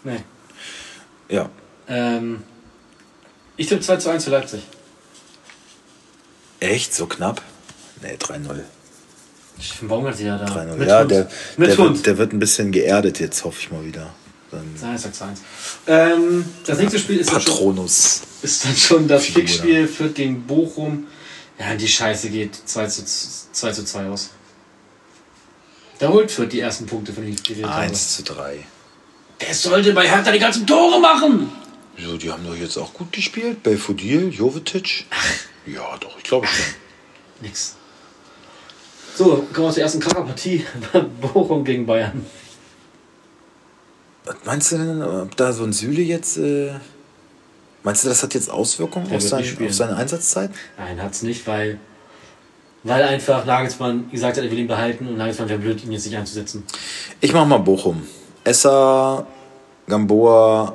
[0.04, 0.24] nee.
[1.30, 1.50] Ja.
[1.88, 2.42] Ähm,
[3.58, 4.62] ich tippe 2 zu 1 für Leipzig.
[6.60, 6.94] Echt?
[6.94, 7.42] So knapp?
[8.02, 8.60] Nee, 3-0.
[9.60, 10.46] Ich bin Baumgart ja da.
[10.46, 10.76] 3-0.
[10.76, 11.12] Mit Ja, Hund.
[11.12, 11.96] der, Mit der, Hund.
[11.98, 14.12] wird, der wird ein bisschen geerdet jetzt, hoffe ich mal wieder.
[14.50, 15.42] Dann Nein, ich sag 2 1.
[15.88, 18.22] Ähm, das nächste Spiel ist dann, schon, Patronus.
[18.42, 19.26] ist dann schon das.
[19.26, 21.08] Fixspiel für gegen Bochum.
[21.60, 24.32] Ja, die Scheiße geht 2 zu 2, zu 2 aus.
[26.00, 27.82] Da holt Fürth die ersten Punkte, von denen ich geredet habe.
[27.82, 28.58] 1 zu 3.
[29.42, 31.52] Der sollte bei Hertha die ganzen Tore machen.
[31.96, 33.62] Wieso, die haben doch jetzt auch gut gespielt?
[33.64, 35.06] Belfodil, Jovetic?
[35.68, 36.66] Ja, doch, ich glaube schon.
[37.42, 37.76] Nix.
[39.22, 40.66] So, kommen wir zur ersten Kackerpartie.
[41.22, 42.26] Bochum gegen Bayern.
[44.26, 46.38] Was meinst du denn, ob da so ein Süle jetzt.
[46.38, 46.72] Äh,
[47.84, 50.50] meinst du, das hat jetzt Auswirkungen auf, sein, auf seine Einsatzzeit?
[50.76, 51.80] Nein, hat's nicht, weil,
[52.82, 56.08] weil einfach Nagelsmann gesagt hat, er will ihn behalten und Nagelsmann wäre blöd, ihn jetzt
[56.08, 56.64] nicht einzusetzen.
[57.20, 58.02] Ich mach mal Bochum.
[58.44, 59.28] Essa,
[59.86, 60.74] Gamboa.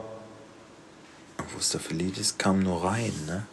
[1.52, 2.38] Wo ist der Felidis?
[2.38, 3.44] Kam nur rein, ne?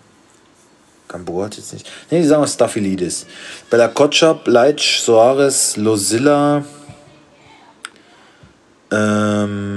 [1.13, 1.87] Gamboa hat jetzt nicht.
[2.11, 3.25] Ne, die sagen wir Staphylidis.
[3.69, 6.63] Bella Kotschap, Leitsch, Soares, Losilla.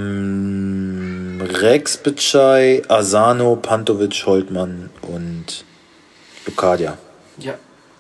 [0.07, 5.65] Ähm, Rex Bitschei, Asano, Pantovic, Holtmann und
[6.47, 6.97] Lucadia.
[7.39, 7.55] Ja.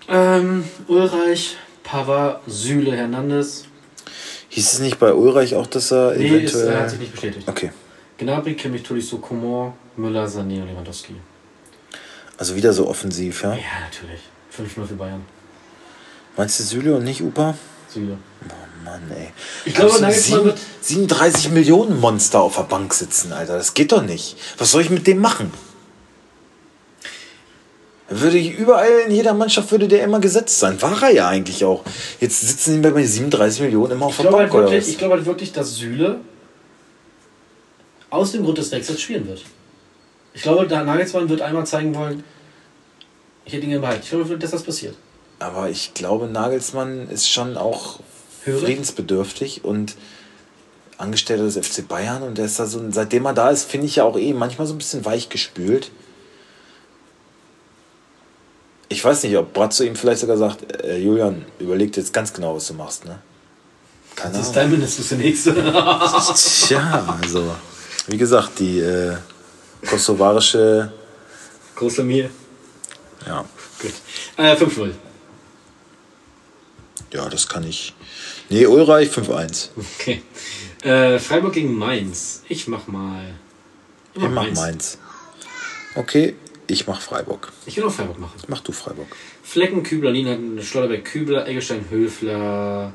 [0.08, 3.64] Ähm, Ulreich, Pavard, Süle, Hernandez.
[4.48, 6.68] Hieß es nicht bei Ulreich auch, dass er Nee, ist, eventuell.
[6.74, 7.46] er hat sich nicht bestätigt.
[7.48, 7.70] okay.
[8.18, 11.16] Gnabry, Kimmich, Tolisso, Coman, Müller, Sané und Lewandowski.
[12.38, 13.54] Also wieder so offensiv, ja?
[13.54, 13.60] Ja,
[13.90, 14.20] natürlich.
[14.56, 15.22] 5-0 für Bayern.
[16.36, 17.54] Meinst du Süle und nicht Upa?
[17.88, 18.18] Süle.
[18.48, 19.28] Oh Mann, ey.
[19.64, 23.56] Ich glaube, Nagelsmann sieben- wird- 37 Millionen Monster auf der Bank sitzen, Alter.
[23.56, 24.36] Das geht doch nicht.
[24.58, 25.50] Was soll ich mit dem machen?
[28.08, 30.80] Würde ich überall in jeder Mannschaft würde der immer gesetzt sein.
[30.80, 31.82] War er ja eigentlich auch.
[32.20, 34.88] Jetzt sitzen die bei 37 Millionen immer auf der Bank halt oder wirklich, was?
[34.88, 36.20] ich glaube halt wirklich, dass Süle
[38.10, 39.42] aus dem Grund des Wechsels spielen wird.
[40.36, 42.22] Ich glaube, der Nagelsmann wird einmal zeigen wollen,
[43.46, 44.02] ich hätte ihn gerne behalten.
[44.04, 44.94] Ich glaube, dass das passiert.
[45.38, 48.00] Aber ich glaube, Nagelsmann ist schon auch
[48.44, 48.62] Hörig?
[48.62, 49.96] friedensbedürftig und
[50.98, 53.96] Angestellter des FC Bayern und der ist da so, seitdem er da ist, finde ich
[53.96, 55.90] ja auch eh manchmal so ein bisschen weich gespült.
[58.88, 62.32] Ich weiß nicht, ob Bratzo ihm vielleicht sogar sagt, äh, Julian, überleg dir jetzt ganz
[62.32, 63.18] genau, was du machst, ne?
[64.14, 65.54] Keine Das ist dein mindestens der nächste.
[66.66, 67.54] Tja, also,
[68.06, 69.16] wie gesagt, die äh,
[69.86, 70.92] kosovarische,
[71.76, 72.30] Große mir.
[73.26, 73.44] ja,
[73.80, 73.92] Gut.
[74.36, 74.92] Äh, 5-0.
[77.12, 77.94] ja, das kann ich.
[78.48, 79.68] Nee, Ulreich 5-1.
[79.98, 80.22] Okay.
[80.82, 82.42] Äh, Freiburg gegen Mainz.
[82.48, 83.34] Ich mach mal.
[84.14, 84.98] Ich Ich mach Mainz.
[85.94, 86.34] Okay,
[86.66, 87.52] ich mach Freiburg.
[87.66, 88.38] Ich will auch Freiburg machen.
[88.48, 89.08] Mach du Freiburg.
[89.42, 92.92] Flecken, Kübler, Lienhardt, Schlotterbeck, Kübler, Eggestein, Höfler.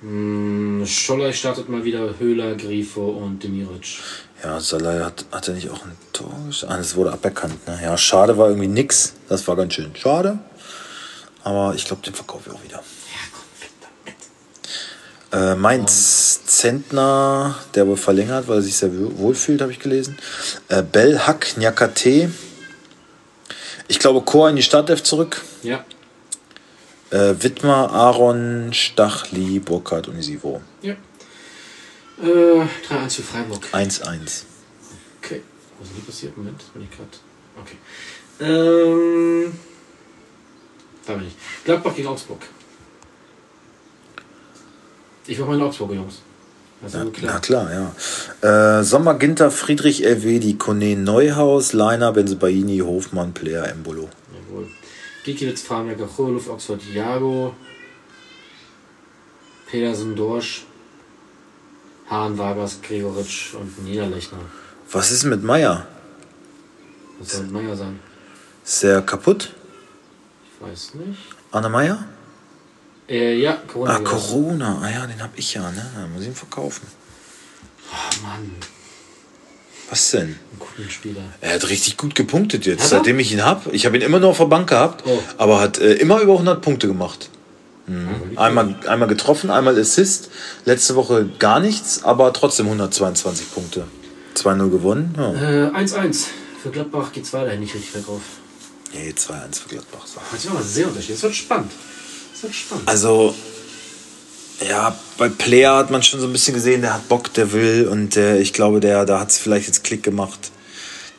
[0.00, 3.98] Hm, Scholler startet mal wieder, Höhler, Grifo und Demiric.
[4.42, 6.68] Ja, Salai hat, hat er nicht auch ein Tor geschossen?
[6.72, 7.78] Ah, das wurde aberkannt, ne?
[7.82, 9.14] Ja, schade war irgendwie nix.
[9.28, 10.38] Das war ganz schön schade.
[11.42, 12.82] Aber ich glaube, den verkaufe ich auch wieder.
[15.30, 20.16] Äh, Mainz Zentner, der wohl verlängert, weil er sich sehr wohl- wohlfühlt, habe ich gelesen.
[20.68, 22.30] Äh, Bell, Hack, Nyakate.
[23.88, 25.42] Ich glaube, Chor in die Startelf zurück.
[25.62, 25.84] Ja,
[27.10, 30.60] Äh, Wittmer, Aaron, Stachli, Burkhardt und Isivo.
[30.82, 30.94] ja.
[32.20, 33.64] Äh, 3-1 für Freiburg.
[33.72, 34.44] 1-1.
[35.22, 35.42] Okay.
[35.78, 36.36] Was ist denn hier passiert?
[36.36, 37.10] Moment, bin ich gerade.
[37.60, 37.76] Okay.
[38.40, 39.52] Ähm.
[41.06, 41.34] Da bin ich.
[41.64, 42.40] Gladbach gegen Augsburg.
[45.26, 46.22] Ich war mal in Augsburger Jungs.
[46.82, 47.32] Ja klar.
[47.32, 47.92] Na klar,
[48.42, 48.78] ja.
[48.78, 54.08] Äh, Sommer, Ginter, Friedrich, LW, Kone, Neuhaus, Leiner, Benzebaini, Hofmann, Player, Embolo.
[54.32, 54.68] Jawohl.
[55.24, 57.54] Gikiewicz, Farmberger, Choluft, Oxford, Jago,
[59.66, 60.66] Pedersen, Dorsch,
[62.10, 64.38] Hahn, Vargas, Gregoritsch und Niederlechner.
[64.90, 65.86] Was ist mit Meier?
[67.20, 68.00] Was soll Meier sein?
[68.64, 69.52] Ist der kaputt?
[70.60, 71.18] Ich weiß nicht.
[71.52, 72.04] Anne Meier?
[73.08, 73.96] Äh, ja, Corona.
[73.96, 74.00] Ah.
[74.00, 74.80] Corona.
[74.82, 75.90] Ah ja, den hab ich ja, ne?
[75.94, 76.86] Dann muss ich ihn verkaufen.
[77.90, 78.50] Oh Mann,
[79.90, 80.28] Was denn?
[80.52, 81.22] ein cooler Spieler.
[81.40, 83.72] Er hat richtig gut gepunktet jetzt, seitdem ich ihn hab.
[83.72, 85.18] Ich habe ihn immer nur auf der Bank gehabt, Oh.
[85.38, 87.30] aber hat äh, immer über 100 Punkte gemacht.
[87.88, 88.36] Mhm.
[88.36, 90.30] Einmal, einmal getroffen, einmal Assist.
[90.64, 93.84] Letzte Woche gar nichts, aber trotzdem 122 Punkte.
[94.36, 95.14] 2-0 gewonnen.
[95.16, 95.32] Ja.
[95.32, 96.26] Äh, 1-1.
[96.62, 98.20] Für Gladbach geht's weiterhin nicht richtig bergauf.
[98.92, 100.06] Nee, 2-1 für Gladbach.
[100.06, 100.20] So.
[100.30, 101.16] Das ist aber sehr unterschiedlich.
[101.16, 101.72] Es wird spannend.
[102.34, 102.88] Es wird spannend.
[102.88, 103.34] Also,
[104.66, 107.88] ja, bei Player hat man schon so ein bisschen gesehen, der hat Bock, der will
[107.88, 110.50] und der, ich glaube, der, da hat es vielleicht jetzt Klick gemacht.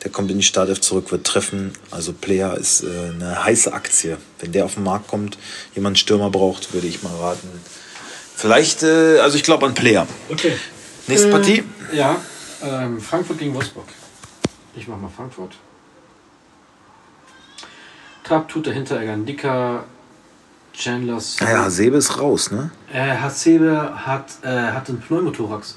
[0.02, 1.72] Der kommt in die Startelf zurück, wird treffen.
[1.90, 4.16] Also Player ist äh, eine heiße Aktie.
[4.38, 5.36] Wenn der auf den Markt kommt,
[5.74, 7.48] jemand Stürmer braucht, würde ich mal raten.
[8.34, 10.06] Vielleicht, äh, also ich glaube an Player.
[10.30, 10.52] Okay.
[11.06, 11.64] Nächste Äh, Partie?
[11.92, 12.16] Ja,
[12.62, 13.88] ähm, Frankfurt gegen Wolfsburg.
[14.74, 15.54] Ich mach mal Frankfurt.
[18.24, 19.84] Trapp tut dahinter Egandika,
[20.72, 21.36] Chandlers.
[21.40, 22.70] Naja, Hasebe ist raus, ne?
[22.92, 25.76] Äh, Hasebe hat, äh, hat einen Pneumothorax.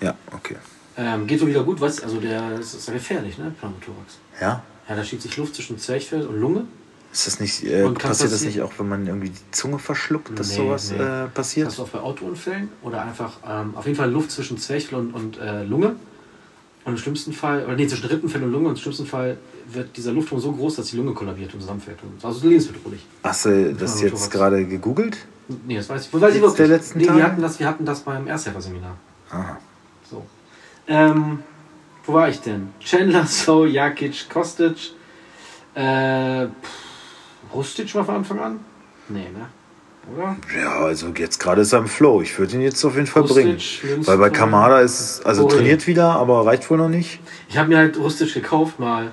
[0.00, 0.56] Ja, okay.
[1.00, 2.02] Ähm, geht so wieder gut, was?
[2.02, 3.54] Also der das ist ja gefährlich, ne?
[3.58, 4.18] Pneumothorax.
[4.38, 4.62] Ja?
[4.86, 6.66] Ja, da schiebt sich Luft zwischen Zwerchfell und Lunge.
[7.12, 10.50] Ist das nicht, äh, passiert das nicht auch, wenn man irgendwie die Zunge verschluckt, dass
[10.50, 10.98] Nee, sowas nee.
[10.98, 11.66] Äh, passiert?
[11.66, 15.14] Das ist auch bei Autounfällen oder einfach ähm, auf jeden Fall Luft zwischen Zwerchfell und,
[15.14, 15.96] und äh, Lunge.
[16.84, 19.38] Und im schlimmsten Fall, oder nee, zwischen Rippenfell und Lunge und im schlimmsten Fall
[19.72, 21.98] wird dieser Luftdruck so groß, dass die Lunge kollabiert und zusammenfällt.
[22.02, 23.04] Und also lebensbedrohlich.
[23.22, 25.18] Hast du das jetzt gerade gegoogelt?
[25.66, 26.20] Nee, das weiß ich.
[26.20, 26.56] Weiß ich wirklich.
[26.56, 28.96] der letzten nee, wir hatten das, wir hatten das beim Ersthelfer-Seminar.
[29.30, 29.58] Aha.
[30.90, 31.42] Ähm,
[32.04, 32.74] wo war ich denn?
[32.80, 34.92] Chandler, So, Jakic, Kostic.
[35.74, 38.60] Äh, pff, Rustic war von Anfang an?
[39.08, 39.46] Nee, ne?
[40.14, 40.36] Oder?
[40.60, 42.20] Ja, also jetzt gerade ist er im Flow.
[42.22, 43.50] Ich würde ihn jetzt auf jeden Fall Rustic, bringen.
[43.50, 44.06] Lindström.
[44.06, 45.50] Weil bei Kamada ist es, also Boré.
[45.56, 47.20] trainiert wieder, aber reicht wohl noch nicht.
[47.48, 49.12] Ich habe mir halt Rustic gekauft mal.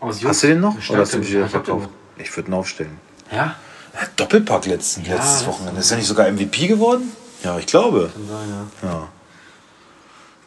[0.00, 0.28] Aus Just.
[0.28, 0.76] Hast du den noch?
[0.90, 1.30] Oder hast du ihn drin.
[1.30, 1.88] wieder Ja, ich verkauft?
[2.18, 2.98] Ich würde ihn aufstellen.
[3.30, 3.36] Ja,
[3.94, 5.80] Ja, Doppelpack letzten, Ja, letztes Wochenende.
[5.80, 7.10] Ist er nicht sogar MVP geworden?
[7.42, 8.10] Ja, ich glaube.
[8.12, 8.48] kann sein,
[8.82, 8.88] ja.
[8.88, 9.08] Ja.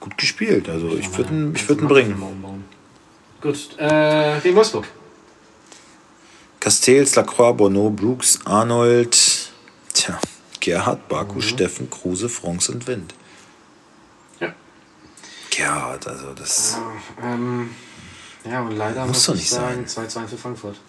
[0.08, 0.70] Gut gespielt.
[0.70, 2.66] Also ich würde ihn, ich würd ihn bringen.
[3.42, 4.86] Gut, äh, gegen Wolfsburg.
[6.62, 9.52] Castells, Lacroix, Bonneau, Brooks, Arnold,
[9.94, 10.18] tja,
[10.60, 11.42] Gerhard, Baku, Mhm.
[11.42, 13.14] Steffen, Kruse, Franks und Wind.
[14.40, 14.54] Ja.
[15.50, 16.78] Gerhard, also das.
[17.22, 17.70] Ähm,
[18.50, 20.80] ja, und leider Muss muss, doch ich nicht sagen, 2-2 für Frankfurt.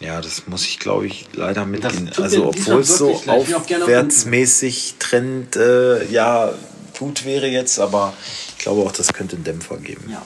[0.00, 2.10] Ja, das muss ich, glaube ich, leider mitgehen.
[2.20, 6.52] Also, obwohl es so aufwärtsmäßig Trend, äh, ja,
[6.98, 8.12] gut wäre jetzt, aber
[8.48, 10.10] ich glaube auch, das könnte einen Dämpfer geben.
[10.10, 10.24] Ja.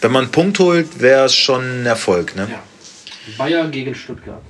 [0.00, 2.48] Wenn man einen Punkt holt, wäre es schon ein Erfolg, ne?
[2.50, 2.62] ja.
[3.38, 4.42] Bayer gegen Stuttgart.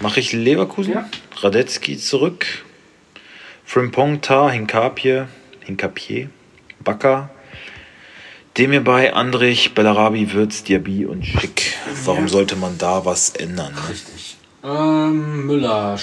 [0.00, 0.94] Mache ich Leverkusen?
[0.94, 1.08] Ja.
[1.36, 2.46] Radetzky zurück.
[3.64, 5.24] Frimpong, Tar, Hinkapie,
[5.60, 6.30] Hinkapier,
[6.82, 7.30] Bakker.
[8.58, 11.76] Demir bei Andrich, Bellarabi, Würz, Diaby und Schick.
[12.04, 12.28] Warum Ja.
[12.28, 13.72] sollte man da was ändern?
[13.72, 13.88] Ne?
[13.88, 14.36] Richtig.
[14.64, 15.96] Ähm, Müller,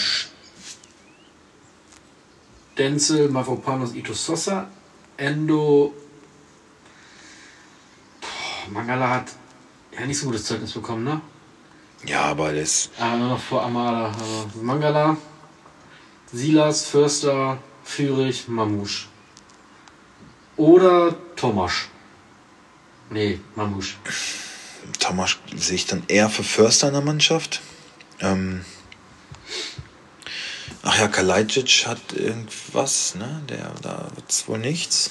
[2.78, 4.68] Denzel, Mavropanos, Ito Sosa,
[5.18, 5.94] Endo.
[8.22, 9.26] Puh, Mangala hat
[9.92, 11.20] ja nicht so gutes Zeugnis bekommen, ne?
[12.06, 12.90] Ja, aber das.
[12.98, 14.08] Ah, nur noch vor Amada.
[14.18, 15.18] Also Mangala,
[16.32, 19.08] Silas, Förster, Führig, Mamouche.
[20.56, 21.90] Oder Tomasch.
[23.10, 23.96] Nee, Mamouche.
[25.00, 27.62] Thomas sehe ich dann eher für Förster in der Mannschaft.
[28.20, 28.64] Ähm
[30.84, 33.42] Ach ja, Kalajdzic hat irgendwas, ne?
[33.50, 35.10] Der, da wird's wohl nichts.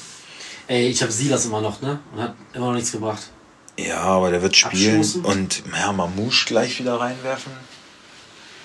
[0.69, 1.99] Ey, ich habe Silas immer noch, ne?
[2.13, 3.31] Und hat immer noch nichts gebracht.
[3.77, 5.25] Ja, aber der wird spielen Abstoßen.
[5.25, 7.53] und ja, Mamouche gleich wieder reinwerfen.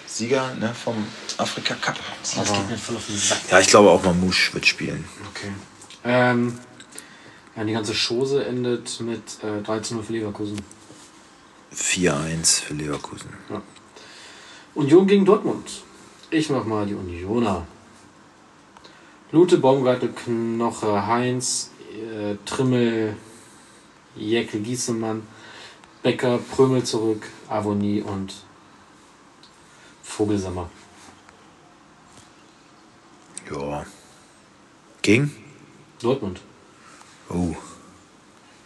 [0.05, 0.95] Sieger ne, vom
[1.37, 1.97] Afrika Cup.
[2.35, 3.39] Aber- geht mir voll auf den Sack.
[3.49, 5.03] Ja, ich glaube auch Mamouche wird spielen.
[5.31, 5.51] Okay.
[6.03, 6.59] Ähm,
[7.59, 10.61] ja, die ganze Chose endet mit äh, 13-0 für Leverkusen.
[11.75, 13.29] 4-1 für Leverkusen.
[14.75, 15.69] Union gegen Dortmund.
[16.29, 17.67] Ich mach mal die Unioner.
[19.33, 23.17] Lute, Baumgartel, Knoche, Heinz, äh, Trimmel,
[24.15, 25.27] Jäckel, Giesemann,
[26.01, 28.35] Becker, Prömel zurück, Avonie und
[30.01, 30.69] Vogelsammer.
[33.51, 33.85] Ja.
[35.01, 35.35] Gegen?
[36.01, 36.39] Dortmund.
[37.29, 37.55] Oh.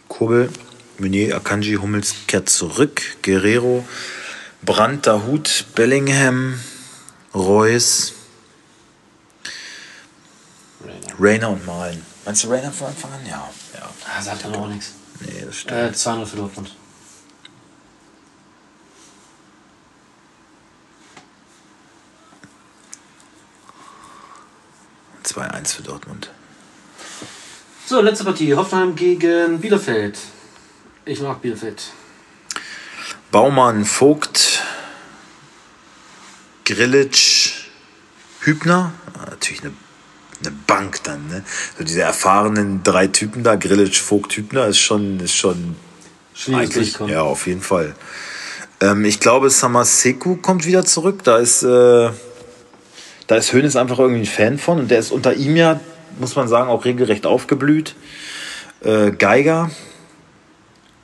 [0.08, 0.50] Kobel,
[0.98, 3.02] Meunier, Akanji, Hummels kehrt zurück.
[3.22, 3.84] Guerrero,
[4.62, 6.58] Brandt, Dahut, Bellingham,
[7.34, 8.14] Reus,
[11.18, 11.50] Rainer.
[11.50, 12.04] Und Malen.
[12.24, 13.26] Meinst du Rainer von Anfang an?
[13.26, 13.50] Ja.
[13.74, 13.90] ja.
[14.06, 14.92] Ah, sagt dann auch nichts.
[15.20, 15.80] Nee, das stimmt.
[15.80, 16.74] Äh, 200 für Dortmund.
[25.22, 26.30] Äh, 2-1 für Dortmund.
[27.86, 28.54] So, letzte Partie.
[28.54, 30.18] Hoffenheim gegen Bielefeld.
[31.04, 31.82] Ich mag Bielefeld.
[33.30, 34.62] Baumann, Vogt,
[36.64, 37.66] Grillitsch,
[38.40, 38.94] Hübner.
[39.12, 39.72] Ah, Natürlich eine,
[40.40, 41.44] eine Bank dann, ne?
[41.76, 45.76] So diese erfahrenen drei Typen da, Grillitsch, Vogt, Hübner, ist schon, ist schon
[46.32, 47.94] Schwieriges eigentlich, ja, auf jeden Fall.
[48.80, 51.22] Ähm, ich glaube, Samaseku kommt wieder zurück.
[51.24, 52.08] Da ist, äh,
[53.26, 55.80] da ist Hoeneß einfach irgendwie ein Fan von und der ist unter ihm ja,
[56.18, 57.94] muss man sagen, auch regelrecht aufgeblüht.
[58.82, 59.70] Äh, Geiger,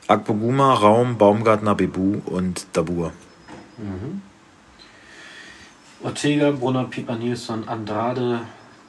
[0.06, 3.12] Akpoguma, Raum, Baumgartner, Bebu und Dabur.
[6.02, 8.40] Ortega, Brunner, Pieper, Nilsson, Andrade,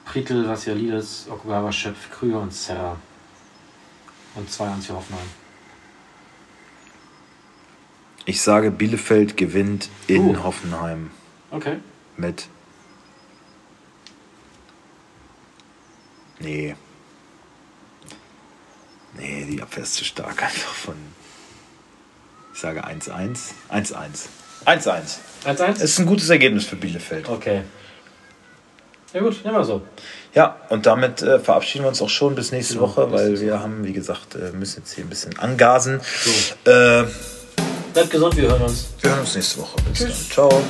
[0.05, 2.97] Pritel, Vassialides, Okugawa, Schöpf, Krüger und Serra.
[4.35, 5.27] Und 2-1 für Hoffenheim.
[8.25, 10.43] Ich sage, Bielefeld gewinnt in Uh.
[10.43, 11.11] Hoffenheim
[11.49, 11.77] Okay.
[12.17, 12.47] mit.
[16.41, 16.75] Nee.
[19.17, 20.95] Nee, die Abwehr ist zu stark einfach von.
[22.53, 23.37] Ich sage 1-1.
[23.69, 23.93] 1-1.
[24.65, 25.01] 1-1.
[25.45, 25.69] 1-1?
[25.75, 27.27] Es ist ein gutes Ergebnis für Bielefeld.
[27.29, 27.63] Okay.
[29.13, 29.81] Ja gut, nehmen wir so.
[30.33, 33.39] Ja, und damit äh, verabschieden wir uns auch schon bis nächste Genau, Woche, bis weil
[33.41, 35.99] wir haben, wie gesagt, äh, müssen jetzt hier ein bisschen angasen.
[36.23, 36.71] So.
[36.71, 37.05] Äh,
[37.93, 38.91] Bleibt gesund, wir hören uns.
[39.01, 39.75] wir hören uns nächste Woche.
[39.89, 40.13] Bis dann.
[40.13, 40.63] Ciao.